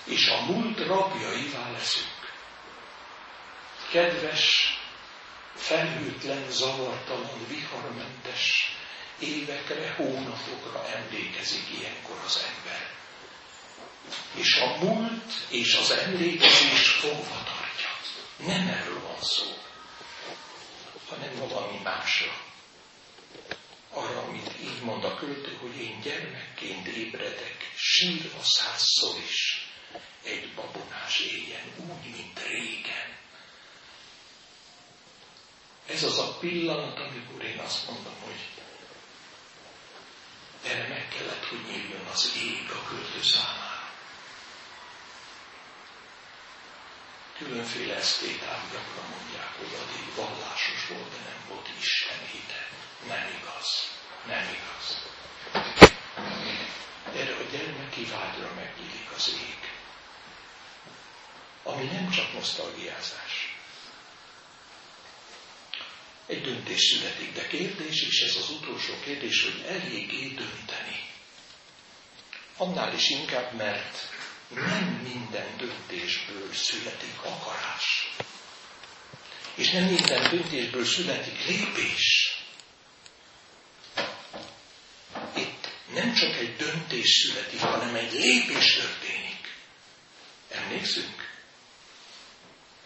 És 0.03 0.27
a 0.27 0.41
múlt 0.41 0.79
rabjaivá 0.79 1.71
leszünk. 1.71 2.33
Kedves, 3.91 4.77
felhőtlen, 5.55 6.49
zavartalan, 6.49 7.47
viharmentes, 7.47 8.75
évekre, 9.19 9.93
hónapokra 9.93 10.87
emlékezik 10.87 11.67
ilyenkor 11.79 12.21
az 12.25 12.45
ember. 12.55 12.95
És 14.35 14.55
a 14.55 14.77
múlt 14.83 15.33
és 15.49 15.75
az 15.75 15.91
emlékezés 15.91 16.87
fogva 16.87 17.43
tartja. 17.43 17.89
Nem 18.37 18.67
erről 18.67 19.01
van 19.01 19.21
szó, 19.21 19.45
hanem 21.09 21.49
valami 21.49 21.79
másra. 21.83 22.45
Arra, 23.89 24.21
amit 24.21 24.51
így 24.61 24.81
mond 24.81 25.03
a 25.03 25.15
költő, 25.15 25.57
hogy 25.61 25.75
én 25.81 26.01
gyermekként 26.01 26.87
ébredek, 26.87 27.71
sírva 27.75 28.43
százszor 28.43 29.15
is, 29.27 29.67
egy 30.23 30.53
babonás 30.53 31.19
éjjel, 31.19 31.63
úgy, 31.77 32.11
mint 32.15 32.39
régen. 32.47 33.15
Ez 35.87 36.03
az 36.03 36.17
a 36.19 36.37
pillanat, 36.39 36.99
amikor 36.99 37.43
én 37.43 37.57
azt 37.59 37.89
mondom, 37.89 38.13
hogy 38.25 38.39
erre 40.63 40.87
meg 40.87 41.07
kellett, 41.07 41.45
hogy 41.45 41.61
nyíljon 41.71 42.05
az 42.13 42.31
ég 42.37 42.71
a 42.71 42.87
költő 42.89 43.21
számára. 43.21 43.91
Különféle 47.37 47.95
esztéták 47.95 48.61
gyakran 48.71 49.09
mondják, 49.09 49.51
hogy 49.57 49.73
addig 49.81 50.15
vallásos 50.15 50.87
volt, 50.87 51.09
de 51.09 51.17
nem 51.29 51.41
volt 51.47 51.69
Isten 51.79 52.27
hite. 52.31 52.67
Nem 53.07 53.27
igaz. 53.39 53.91
Nem 54.25 54.47
igaz. 54.57 54.85
Erre 57.15 57.35
a 57.35 57.49
gyermeki 57.51 58.05
vágyra 58.05 58.53
megnyílik 58.55 59.11
az 59.15 59.33
ég. 59.47 59.71
Ami 61.63 61.83
nem 61.83 62.09
csak 62.09 62.33
nosztalgiázás. 62.33 63.56
Egy 66.27 66.41
döntés 66.41 66.81
születik, 66.81 67.33
de 67.33 67.47
kérdés, 67.47 68.01
és 68.01 68.21
ez 68.21 68.35
az 68.35 68.49
utolsó 68.49 68.93
kérdés, 69.03 69.43
hogy 69.43 69.63
eléggé 69.67 70.27
dönteni. 70.27 71.09
Annál 72.57 72.93
is 72.93 73.09
inkább, 73.09 73.53
mert 73.53 73.97
nem 74.47 74.99
minden 75.03 75.57
döntésből 75.57 76.53
születik 76.53 77.21
akarás. 77.21 78.11
És 79.55 79.69
nem 79.69 79.83
minden 79.83 80.29
döntésből 80.29 80.85
születik 80.85 81.45
lépés. 81.45 82.35
Itt 85.35 85.69
nem 85.93 86.13
csak 86.13 86.35
egy 86.35 86.55
döntés 86.55 87.09
születik, 87.09 87.59
hanem 87.59 87.95
egy 87.95 88.11
lépés 88.11 88.73
történik. 88.73 89.55
Emlékszünk? 90.49 91.35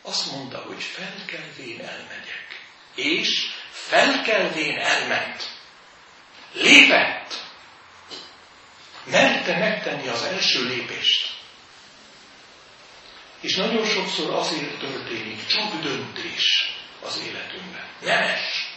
Azt 0.02 0.32
mondta, 0.32 0.58
hogy 0.58 0.84
felkelvén 0.84 1.80
elmegyek 1.80 2.61
és 2.96 3.50
felkelvén 3.72 4.78
elment. 4.78 5.50
Lépett. 6.54 7.44
Merte 9.04 9.58
megtenni 9.58 10.08
az 10.08 10.22
első 10.24 10.68
lépést. 10.68 11.40
És 13.40 13.56
nagyon 13.56 13.86
sokszor 13.86 14.34
azért 14.34 14.80
történik 14.80 15.46
csak 15.46 15.82
döntés 15.82 16.72
az 17.02 17.20
életünkben. 17.20 17.88
Nemes, 18.02 18.74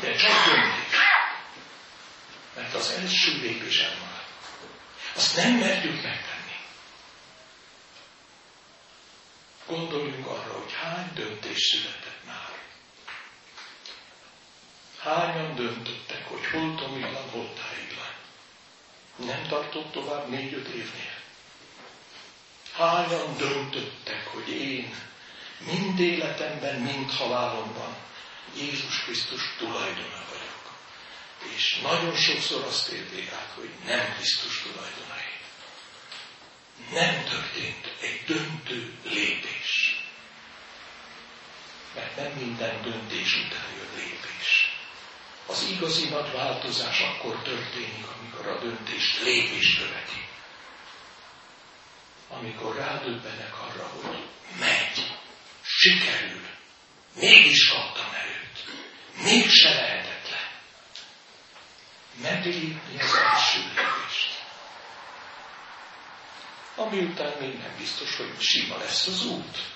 de 0.00 0.14
csak 0.16 0.44
döntés. 0.44 0.96
Mert 2.54 2.74
az 2.74 2.90
első 2.90 3.40
lépés 3.40 3.78
elmarad. 3.78 4.24
Azt 5.14 5.36
nem 5.36 5.52
merjük 5.52 6.02
megtenni. 6.02 6.56
Gondoljunk 9.66 10.26
arra, 10.26 10.52
hogy 10.52 10.72
hány 10.72 11.10
döntés 11.14 11.60
született 11.60 12.24
már. 12.26 12.55
Hányan 15.06 15.54
döntöttek, 15.54 16.28
hogy 16.28 16.46
hol 16.46 16.74
tomiglan, 16.74 17.30
hol 17.30 17.52
tájiglan. 17.54 18.14
Nem 19.16 19.46
tartott 19.48 19.92
tovább 19.92 20.28
négy-öt 20.28 20.68
évnél. 20.68 21.14
Hányan 22.72 23.36
döntöttek, 23.36 24.26
hogy 24.26 24.48
én 24.48 24.94
mind 25.58 26.00
életemben, 26.00 26.80
mind 26.80 27.10
halálomban 27.10 27.96
Jézus 28.56 29.04
Krisztus 29.04 29.54
tulajdona 29.58 30.24
vagyok. 30.30 30.76
És 31.56 31.78
nagyon 31.82 32.14
sokszor 32.14 32.64
azt 32.64 32.88
érték 32.88 33.32
át, 33.32 33.52
hogy 33.54 33.70
nem 33.84 34.14
Krisztus 34.14 34.62
tulajdonai. 34.62 35.34
Nem 36.92 37.24
történt 37.24 37.92
egy 38.00 38.22
döntő 38.26 38.94
lépés. 39.02 40.00
Mert 41.94 42.16
nem 42.16 42.32
minden 42.32 42.82
döntés 42.82 43.36
után 43.36 43.72
jön 43.76 44.04
lépés. 44.04 44.65
Az 45.46 45.66
igazi 45.70 46.08
nagy 46.08 46.32
változás 46.32 47.00
akkor 47.00 47.42
történik, 47.42 48.06
amikor 48.18 48.46
a 48.46 48.60
döntés 48.60 49.20
lépés 49.22 49.76
követi. 49.78 50.28
Amikor 52.28 52.76
rádöbbenek 52.76 53.60
arra, 53.60 53.86
hogy 53.86 54.26
megy, 54.58 55.16
sikerül, 55.62 56.46
mégis 57.14 57.68
kaptam 57.68 58.14
erőt, 58.14 58.64
mégse 59.22 59.74
lehetetlen. 59.74 60.48
Meglépni 62.22 63.00
az 63.00 63.14
első 63.14 63.58
lépést. 63.60 64.44
Ami 66.76 66.98
után 66.98 67.32
még 67.40 67.58
nem 67.58 67.74
biztos, 67.78 68.16
hogy 68.16 68.40
sima 68.40 68.76
lesz 68.78 69.06
az 69.06 69.24
út 69.24 69.75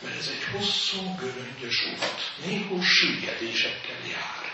mert 0.00 0.18
ez 0.18 0.26
egy 0.26 0.44
hosszú, 0.44 1.14
göröngyös 1.14 1.86
út, 1.86 2.46
néhol 2.46 2.82
süllyedésekkel 2.82 4.06
jár. 4.06 4.52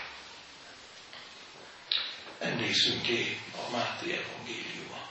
Emlékszünk 2.39 3.07
én 3.07 3.39
a 3.55 3.69
Máté 3.71 4.11
evangéliuma 4.11 5.09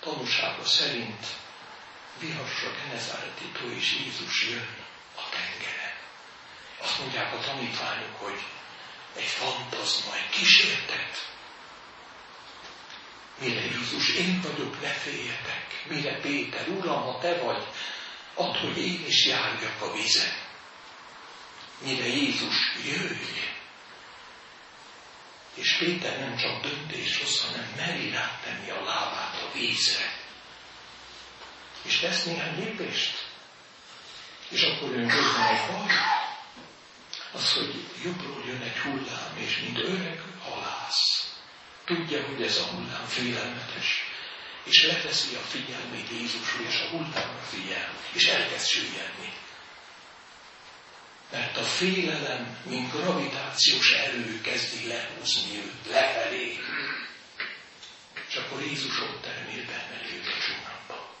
tanúsága 0.00 0.64
szerint 0.64 1.26
vihasra 2.18 2.70
Genezáreti 2.70 3.44
tó 3.44 3.70
és 3.70 3.96
Jézus 4.04 4.48
jön 4.48 4.68
a 5.16 5.28
tengeren. 5.30 5.96
Azt 6.80 6.98
mondják 6.98 7.34
a 7.34 7.38
tanítványok, 7.38 8.16
hogy 8.16 8.38
egy 9.16 9.24
fantazma, 9.24 10.14
egy 10.16 10.28
kísértet. 10.30 11.26
Mire 13.40 13.60
Jézus, 13.60 14.14
én 14.14 14.40
vagyok, 14.40 14.80
ne 14.80 14.88
féljetek. 14.88 15.84
Mire 15.88 16.20
Péter, 16.20 16.68
Uram, 16.68 17.02
ha 17.02 17.18
te 17.18 17.38
vagy, 17.38 17.62
add, 18.38 18.56
hogy 18.56 18.78
én 18.78 19.06
is 19.06 19.26
járjak 19.26 19.82
a 19.82 19.92
vízen. 19.92 20.32
Mire 21.78 22.06
Jézus 22.06 22.56
jöjj. 22.84 23.46
És 25.54 25.76
Péter 25.78 26.18
nem 26.18 26.36
csak 26.36 26.62
döntés 26.62 27.18
hoz, 27.18 27.40
hanem 27.40 27.72
meri 27.76 28.10
rátenni 28.10 28.70
a 28.70 28.84
lábát 28.84 29.42
a 29.42 29.52
vízre. 29.52 30.16
És 31.82 31.98
tesz 31.98 32.24
néhány 32.24 32.58
lépést. 32.58 33.26
És 34.48 34.62
akkor 34.62 34.90
jön 34.90 35.08
közben 35.08 35.46
egy 35.46 35.66
baj. 35.70 35.92
Az, 37.32 37.52
hogy 37.52 37.86
jobbról 38.04 38.44
jön 38.46 38.62
egy 38.62 38.78
hullám, 38.78 39.36
és 39.36 39.58
mint 39.58 39.78
öreg 39.78 40.22
halász. 40.42 41.32
Tudja, 41.84 42.26
hogy 42.26 42.42
ez 42.42 42.56
a 42.56 42.62
hullám 42.62 43.06
félelmetes 43.06 44.07
és 44.68 44.86
leveszi 44.86 45.34
a 45.34 45.40
figyelmét 45.40 46.10
Jézusról, 46.10 46.66
és 46.66 46.80
a 46.80 46.88
hullámra 46.88 47.42
figyel, 47.50 47.92
és 48.12 48.26
elkezd 48.26 48.66
süllyedni. 48.66 49.32
Mert 51.30 51.56
a 51.56 51.62
félelem, 51.62 52.58
mint 52.64 52.92
gravitációs 52.92 53.92
erő 53.92 54.40
kezdi 54.40 54.86
lehúzni 54.86 55.56
őt 55.56 55.90
lefelé. 55.90 56.58
És 58.28 58.34
akkor 58.34 58.62
Jézus 58.62 59.00
ott 59.00 59.22
termél 59.22 59.64
benne 59.64 60.00
a 60.36 60.42
csónakba. 60.46 61.16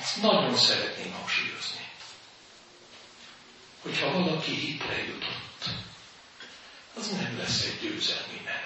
Ezt 0.00 0.22
nagyon 0.22 0.56
szeretném 0.56 1.12
hangsúlyozni. 1.12 1.88
Hogyha 3.82 4.12
valaki 4.12 4.54
hitre 4.54 5.04
jutott, 5.04 5.64
az 6.94 7.08
nem 7.08 7.38
lesz 7.38 7.64
egy 7.64 7.80
győzelmi 7.80 8.40
menet. 8.44 8.65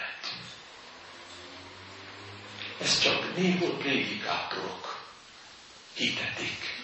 Ez 2.81 3.01
csak 3.01 3.37
néhol 3.37 3.77
prédikátorok 3.77 5.07
hitetik. 5.95 6.79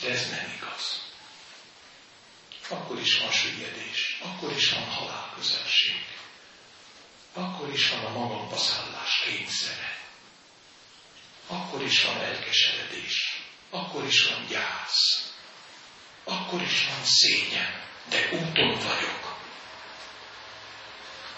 De 0.00 0.10
ez 0.10 0.30
nem 0.30 0.52
igaz. 0.56 1.04
Akkor 2.68 3.00
is 3.00 3.18
van 3.18 3.30
süllyedés, 3.30 4.20
akkor 4.22 4.52
is 4.56 4.70
van 4.70 4.84
halálközelség, 4.84 6.04
akkor 7.32 7.72
is 7.72 7.90
van 7.90 8.04
a 8.04 8.18
magamba 8.18 8.56
szállás 8.56 9.22
kényszere, 9.24 9.98
akkor 11.46 11.82
is 11.82 12.04
van 12.04 12.20
elkeseredés, 12.20 13.42
akkor 13.70 14.04
is 14.04 14.24
van 14.24 14.46
gyász, 14.48 15.32
akkor 16.24 16.62
is 16.62 16.86
van 16.86 17.04
szégyen, 17.04 17.84
de 18.08 18.28
úton 18.32 18.78
vagyok. 18.78 19.25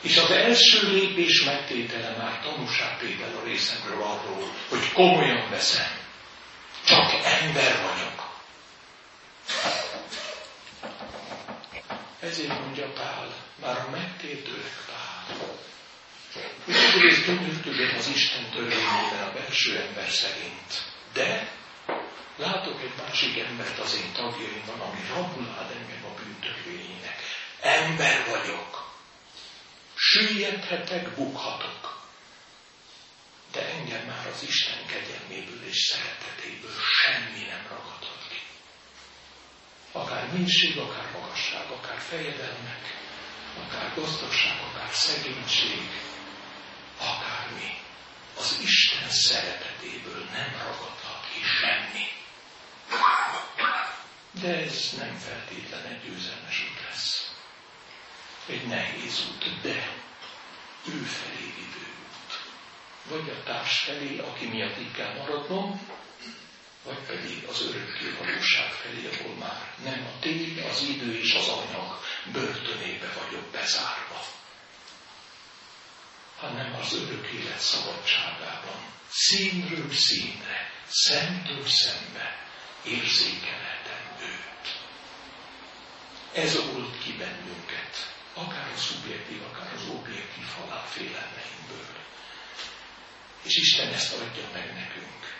És 0.00 0.16
az 0.16 0.30
első 0.30 0.92
lépés 0.92 1.44
megtétele 1.44 2.16
már 2.16 2.40
tanúságtétel 2.42 3.36
a 3.36 3.44
részemről 3.44 4.02
arról, 4.02 4.54
hogy 4.68 4.92
komolyan 4.92 5.50
veszem. 5.50 5.90
Csak 6.84 7.12
ember 7.24 7.82
vagyok. 7.82 8.26
Ezért 12.20 12.60
mondja 12.60 12.92
Pál, 12.92 13.34
már 13.60 13.76
a 13.76 13.90
megtétőek 13.90 14.84
Pál, 14.86 15.36
egyrészt 16.66 17.26
gyönyörködöm 17.26 17.94
az 17.98 18.08
Isten 18.14 18.50
törvényében 18.50 19.22
a 19.28 19.32
belső 19.32 19.80
ember 19.80 20.08
szerint. 20.08 20.82
De 21.12 21.50
látok 22.36 22.80
egy 22.82 22.92
másik 23.06 23.38
embert 23.38 23.78
az 23.78 23.94
én 23.94 24.12
tagjaimban, 24.12 24.80
ami 24.80 25.00
rabulád 25.08 25.70
engem 25.70 26.04
a 26.04 26.20
bűntörvényének. 26.22 27.16
Ember 27.60 28.26
vagyok. 28.30 28.86
Süllyedhetek, 30.00 31.14
bukhatok. 31.14 32.06
De 33.52 33.68
engem 33.68 34.06
már 34.06 34.26
az 34.26 34.42
Isten 34.42 34.86
kegyelméből 34.86 35.64
és 35.66 35.76
szeretetéből 35.76 36.80
semmi 36.80 37.44
nem 37.46 37.66
ragadhat 37.68 38.26
ki. 38.28 38.40
Akár 39.92 40.32
minőség, 40.32 40.78
akár 40.78 41.10
magasság, 41.12 41.70
akár 41.70 41.98
fejedelmek, 41.98 42.82
akár 43.66 43.94
gazdagság, 43.94 44.60
akár 44.60 44.92
szegénység, 44.92 45.90
akármi. 46.98 47.76
Az 48.36 48.58
Isten 48.62 49.10
szeretetéből 49.10 50.24
nem 50.24 50.52
ragadhat 50.52 51.26
ki 51.32 51.40
semmi. 51.60 52.06
De 54.30 54.54
ez 54.54 54.92
nem 54.98 55.14
feltétlen 55.16 55.84
egy 55.84 56.02
győzelmes 56.02 56.64
út 56.70 56.80
lesz. 56.88 57.27
Egy 58.48 58.66
nehéz 58.66 59.24
út, 59.28 59.60
de 59.62 59.92
ő 60.86 61.02
felé 61.02 61.52
vívő 61.56 61.86
út. 62.02 62.40
Vagy 63.08 63.30
a 63.30 63.42
társ 63.42 63.78
felé, 63.78 64.18
aki 64.18 64.46
miatt 64.46 64.78
itt 64.78 64.94
kell 64.94 65.14
maradnom, 65.14 65.80
vagy 66.84 66.98
pedig 66.98 67.44
az 67.44 67.62
örökké 67.62 68.10
valóság 68.18 68.70
felé, 68.70 69.08
ahol 69.12 69.34
már 69.34 69.74
nem 69.84 70.06
a 70.06 70.18
tény, 70.20 70.60
az 70.70 70.82
idő 70.82 71.18
és 71.18 71.34
az 71.34 71.48
anyag 71.48 72.00
börtönébe 72.32 73.12
vagyok 73.12 73.44
bezárva, 73.50 74.24
hanem 76.36 76.74
az 76.74 76.92
örök 76.94 77.26
élet 77.26 77.60
szabadságában, 77.60 78.82
színről 79.10 79.92
színre, 79.92 80.70
szemtől 80.88 81.66
szembe 81.66 82.46
érzékelhetem 82.84 84.16
őt. 84.20 84.78
Ez 86.32 86.56
old 86.56 86.98
ki 87.02 87.12
bennünket, 87.12 88.16
akár 88.38 88.72
a 88.72 88.76
szubjektív, 88.76 89.42
akár 89.42 89.72
az 89.74 89.88
objektív 89.88 90.44
halálfélelmeinkből. 90.44 91.96
És 93.42 93.56
Isten 93.56 93.92
ezt 93.92 94.12
adja 94.12 94.48
meg 94.52 94.74
nekünk. 94.74 95.36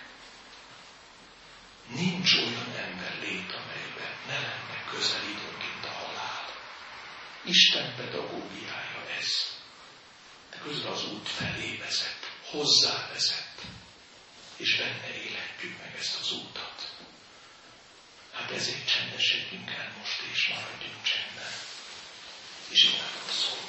Nincs 1.88 2.32
olyan 2.32 2.74
ember 2.76 3.18
lét, 3.20 3.52
amelyben 3.52 4.14
ne 4.26 4.38
lenne 4.40 4.84
közel 4.90 5.22
időnként 5.22 5.84
a 5.84 5.88
halál. 5.88 6.44
Isten 7.44 7.94
pedagógiája 7.96 9.08
ez. 9.18 9.56
De 10.50 10.58
közben 10.58 10.92
az 10.92 11.04
út 11.04 11.28
felé 11.28 11.76
vezet, 11.76 12.32
hozzá 12.50 13.08
vezet, 13.12 13.62
és 14.56 14.76
benne 14.76 15.14
életjük 15.14 15.78
meg 15.78 15.96
ezt 15.98 16.20
az 16.20 16.32
útat. 16.32 16.92
Hát 18.32 18.50
ezért 18.50 18.92
csendesedjünk 18.92 19.70
el 19.70 19.92
most, 19.98 20.20
és 20.32 20.48
maradjunk 20.48 21.02
csendben. 21.02 21.52
És 22.70 22.84
imádkozzunk. 22.84 23.68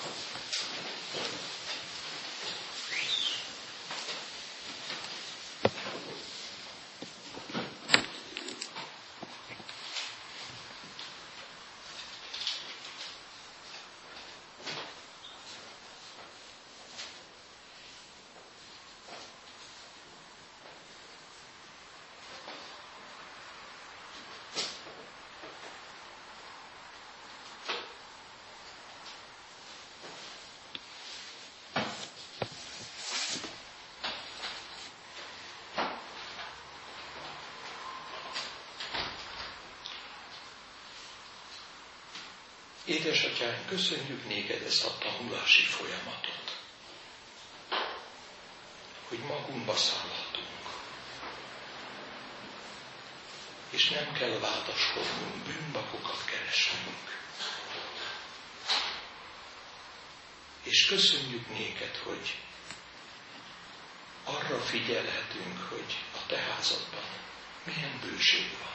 Édesatyánk, 42.90 43.66
köszönjük 43.68 44.28
néked 44.28 44.62
ezt 44.62 44.86
a 44.86 44.98
tanulási 44.98 45.62
folyamatot, 45.64 46.58
hogy 49.08 49.20
magunkba 49.20 49.76
szállhatunk. 49.76 50.48
És 53.70 53.90
nem 53.90 54.14
kell 54.14 54.40
vádaskodnunk, 54.40 55.44
bűnbakokat 55.46 56.26
keresnünk. 56.26 57.18
És 60.64 60.86
köszönjük 60.86 61.50
néked, 61.50 61.96
hogy 61.96 62.38
arra 64.24 64.60
figyelhetünk, 64.60 65.60
hogy 65.70 65.98
a 66.14 66.26
te 66.28 66.38
házadban 66.38 67.06
milyen 67.66 68.00
bőség 68.04 68.58
van 68.62 68.70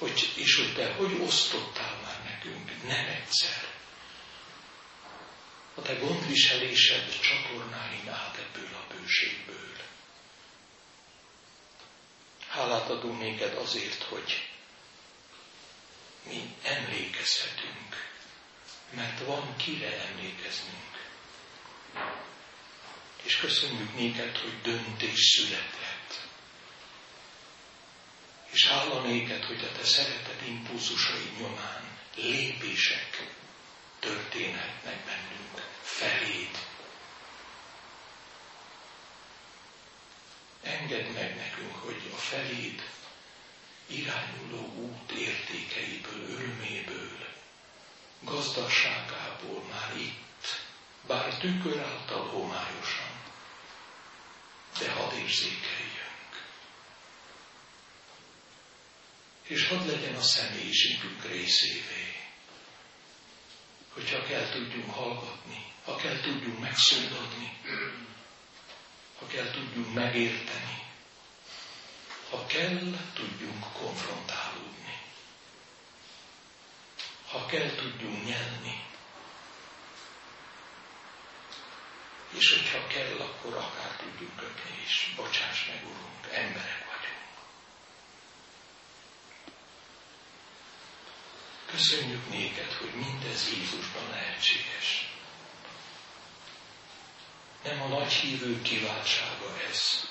hogy, 0.00 0.32
és 0.34 0.56
hogy 0.56 0.74
te 0.74 0.92
hogy 0.92 1.20
osztottál 1.26 1.89
nekünk, 2.44 2.82
nem 2.82 3.06
egyszer. 3.06 3.68
A 5.74 5.82
te 5.82 5.94
gondviselésed 5.94 7.20
csatornáin 7.20 8.08
át 8.08 8.36
ebből 8.36 8.74
a 8.74 8.94
bőségből. 8.94 9.76
Hálát 12.48 12.90
adunk 12.90 13.18
néked 13.18 13.56
azért, 13.56 14.02
hogy 14.02 14.48
mi 16.22 16.54
emlékezhetünk, 16.62 18.08
mert 18.90 19.24
van 19.24 19.56
kire 19.56 20.06
emlékeznünk. 20.06 21.08
És 23.22 23.36
köszönjük 23.36 23.94
néked, 23.94 24.36
hogy 24.36 24.60
döntés 24.62 25.20
született 25.20 25.89
és 28.60 28.66
hála 28.66 29.00
néked, 29.00 29.44
hogy 29.44 29.64
a 29.64 29.76
te 29.78 29.84
szeretet 29.84 30.42
impulzusai 30.46 31.30
nyomán 31.38 31.98
lépések 32.14 33.34
történhetnek 33.98 35.04
bennünk 35.04 35.68
feléd. 35.82 36.58
Engedd 40.62 41.12
meg 41.12 41.36
nekünk, 41.36 41.74
hogy 41.74 42.10
a 42.12 42.16
feléd 42.16 42.82
irányuló 43.86 44.72
út 44.74 45.10
értékeiből, 45.10 46.30
öröméből, 46.30 47.28
gazdaságából 48.20 49.62
már 49.70 49.96
itt, 49.96 50.60
bár 51.06 51.34
tükör 51.38 51.78
által 51.78 52.26
homályosan, 52.26 53.10
érzékeljünk. 55.18 55.89
És 59.50 59.66
hadd 59.68 59.86
legyen 59.86 60.14
a 60.14 60.22
személyiségünk 60.22 61.24
részévé, 61.24 62.14
hogyha 63.92 64.22
kell 64.22 64.48
tudjunk 64.48 64.90
hallgatni, 64.94 65.72
ha 65.84 65.96
kell 65.96 66.20
tudjunk 66.20 66.58
megszólalni, 66.60 67.58
ha 69.18 69.26
kell 69.26 69.50
tudjunk 69.50 69.94
megérteni, 69.94 70.82
ha 72.30 72.46
kell 72.46 72.80
tudjunk 73.14 73.72
konfrontálódni, 73.72 74.98
ha 77.30 77.46
kell 77.46 77.74
tudjunk 77.74 78.24
nyelni, 78.24 78.84
és 82.30 82.50
hogyha 82.52 82.86
kell, 82.86 83.20
akkor 83.20 83.54
akár 83.54 83.96
tudjunk 83.96 84.36
köpni 84.36 84.82
is. 84.84 85.12
Bocsáss 85.16 85.66
meg, 85.66 85.82
Urunk, 85.84 86.26
emberek 86.32 86.86
vagyunk. 86.86 87.20
Köszönjük 91.70 92.28
néked, 92.28 92.72
hogy 92.72 92.90
mindez 92.94 93.48
Jézusban 93.48 94.08
lehetséges. 94.10 95.08
Nem 97.64 97.82
a 97.82 97.86
nagy 97.86 98.12
hívő 98.12 98.62
kiváltsága 98.62 99.60
ez, 99.70 100.08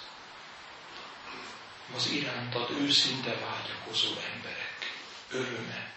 az 1.95 2.07
irántad 2.07 2.69
őszinte 2.71 3.35
vágyakozó 3.35 4.09
emberek 4.33 4.93
öröme 5.29 5.93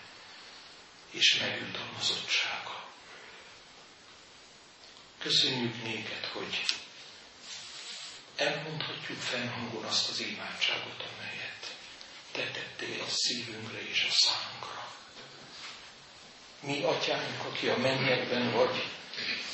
és 1.11 1.39
megjutalmazottsága. 1.39 2.85
Köszönjük 5.19 5.83
néked, 5.83 6.25
hogy 6.25 6.65
elmondhatjuk 8.37 9.19
fennhangon 9.19 9.85
azt 9.85 10.09
az 10.09 10.21
imádságot, 10.21 11.03
amelyet 11.15 11.77
te 12.33 12.51
tettél 12.51 13.03
a 13.03 13.09
szívünkre 13.09 13.89
és 13.89 14.07
a 14.09 14.13
számunkra. 14.13 14.82
Mi, 16.67 16.83
atyánk, 16.83 17.45
aki 17.51 17.69
a 17.69 17.77
mennyekben 17.77 18.53
vagy, 18.53 18.85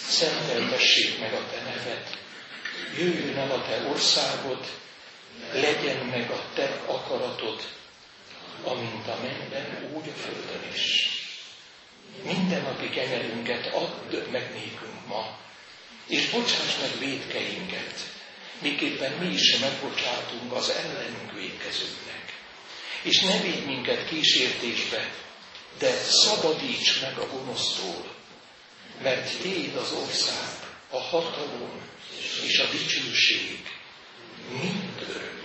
szenteltessék 0.09 1.19
meg 1.21 1.33
a 1.33 1.47
te 1.51 1.63
neved, 1.63 2.19
jöjjön 2.97 3.39
el 3.39 3.51
a 3.51 3.63
te 3.63 3.89
országod, 3.89 4.67
legyen 5.53 6.07
meg 6.07 6.31
a 6.31 6.45
te 6.55 6.83
akaratod, 6.87 7.63
amint 8.65 9.09
a 9.09 9.19
mennyben, 9.23 9.91
úgy 9.93 10.09
a 10.09 10.19
földön 10.21 10.73
is. 10.75 11.09
Minden 12.23 12.63
napi 12.63 12.89
kenyerünket 12.91 13.67
add 13.67 14.31
meg 14.31 14.53
nékünk 14.53 15.07
ma, 15.07 15.39
és 16.07 16.31
bocsáss 16.31 16.79
meg 16.81 16.99
védkeinket, 16.99 17.95
miképpen 18.59 19.13
mi 19.13 19.33
is 19.33 19.59
megbocsátunk 19.59 20.53
az 20.53 20.71
ellenünk 20.71 21.33
védkezőknek. 21.33 22.37
És 23.03 23.21
ne 23.21 23.41
védj 23.41 23.65
minket 23.65 24.09
kísértésbe, 24.09 25.11
de 25.79 25.95
szabadíts 25.97 27.01
meg 27.01 27.19
a 27.19 27.27
gonosztól, 27.27 28.15
mert 29.03 29.39
Téd 29.41 29.77
az 29.77 29.93
ország, 29.93 30.49
a 30.91 30.99
hatalom 31.01 31.81
és 32.45 32.59
a 32.59 32.71
dicsőség 32.71 33.59
mind 34.61 35.07
örök. 35.09 35.38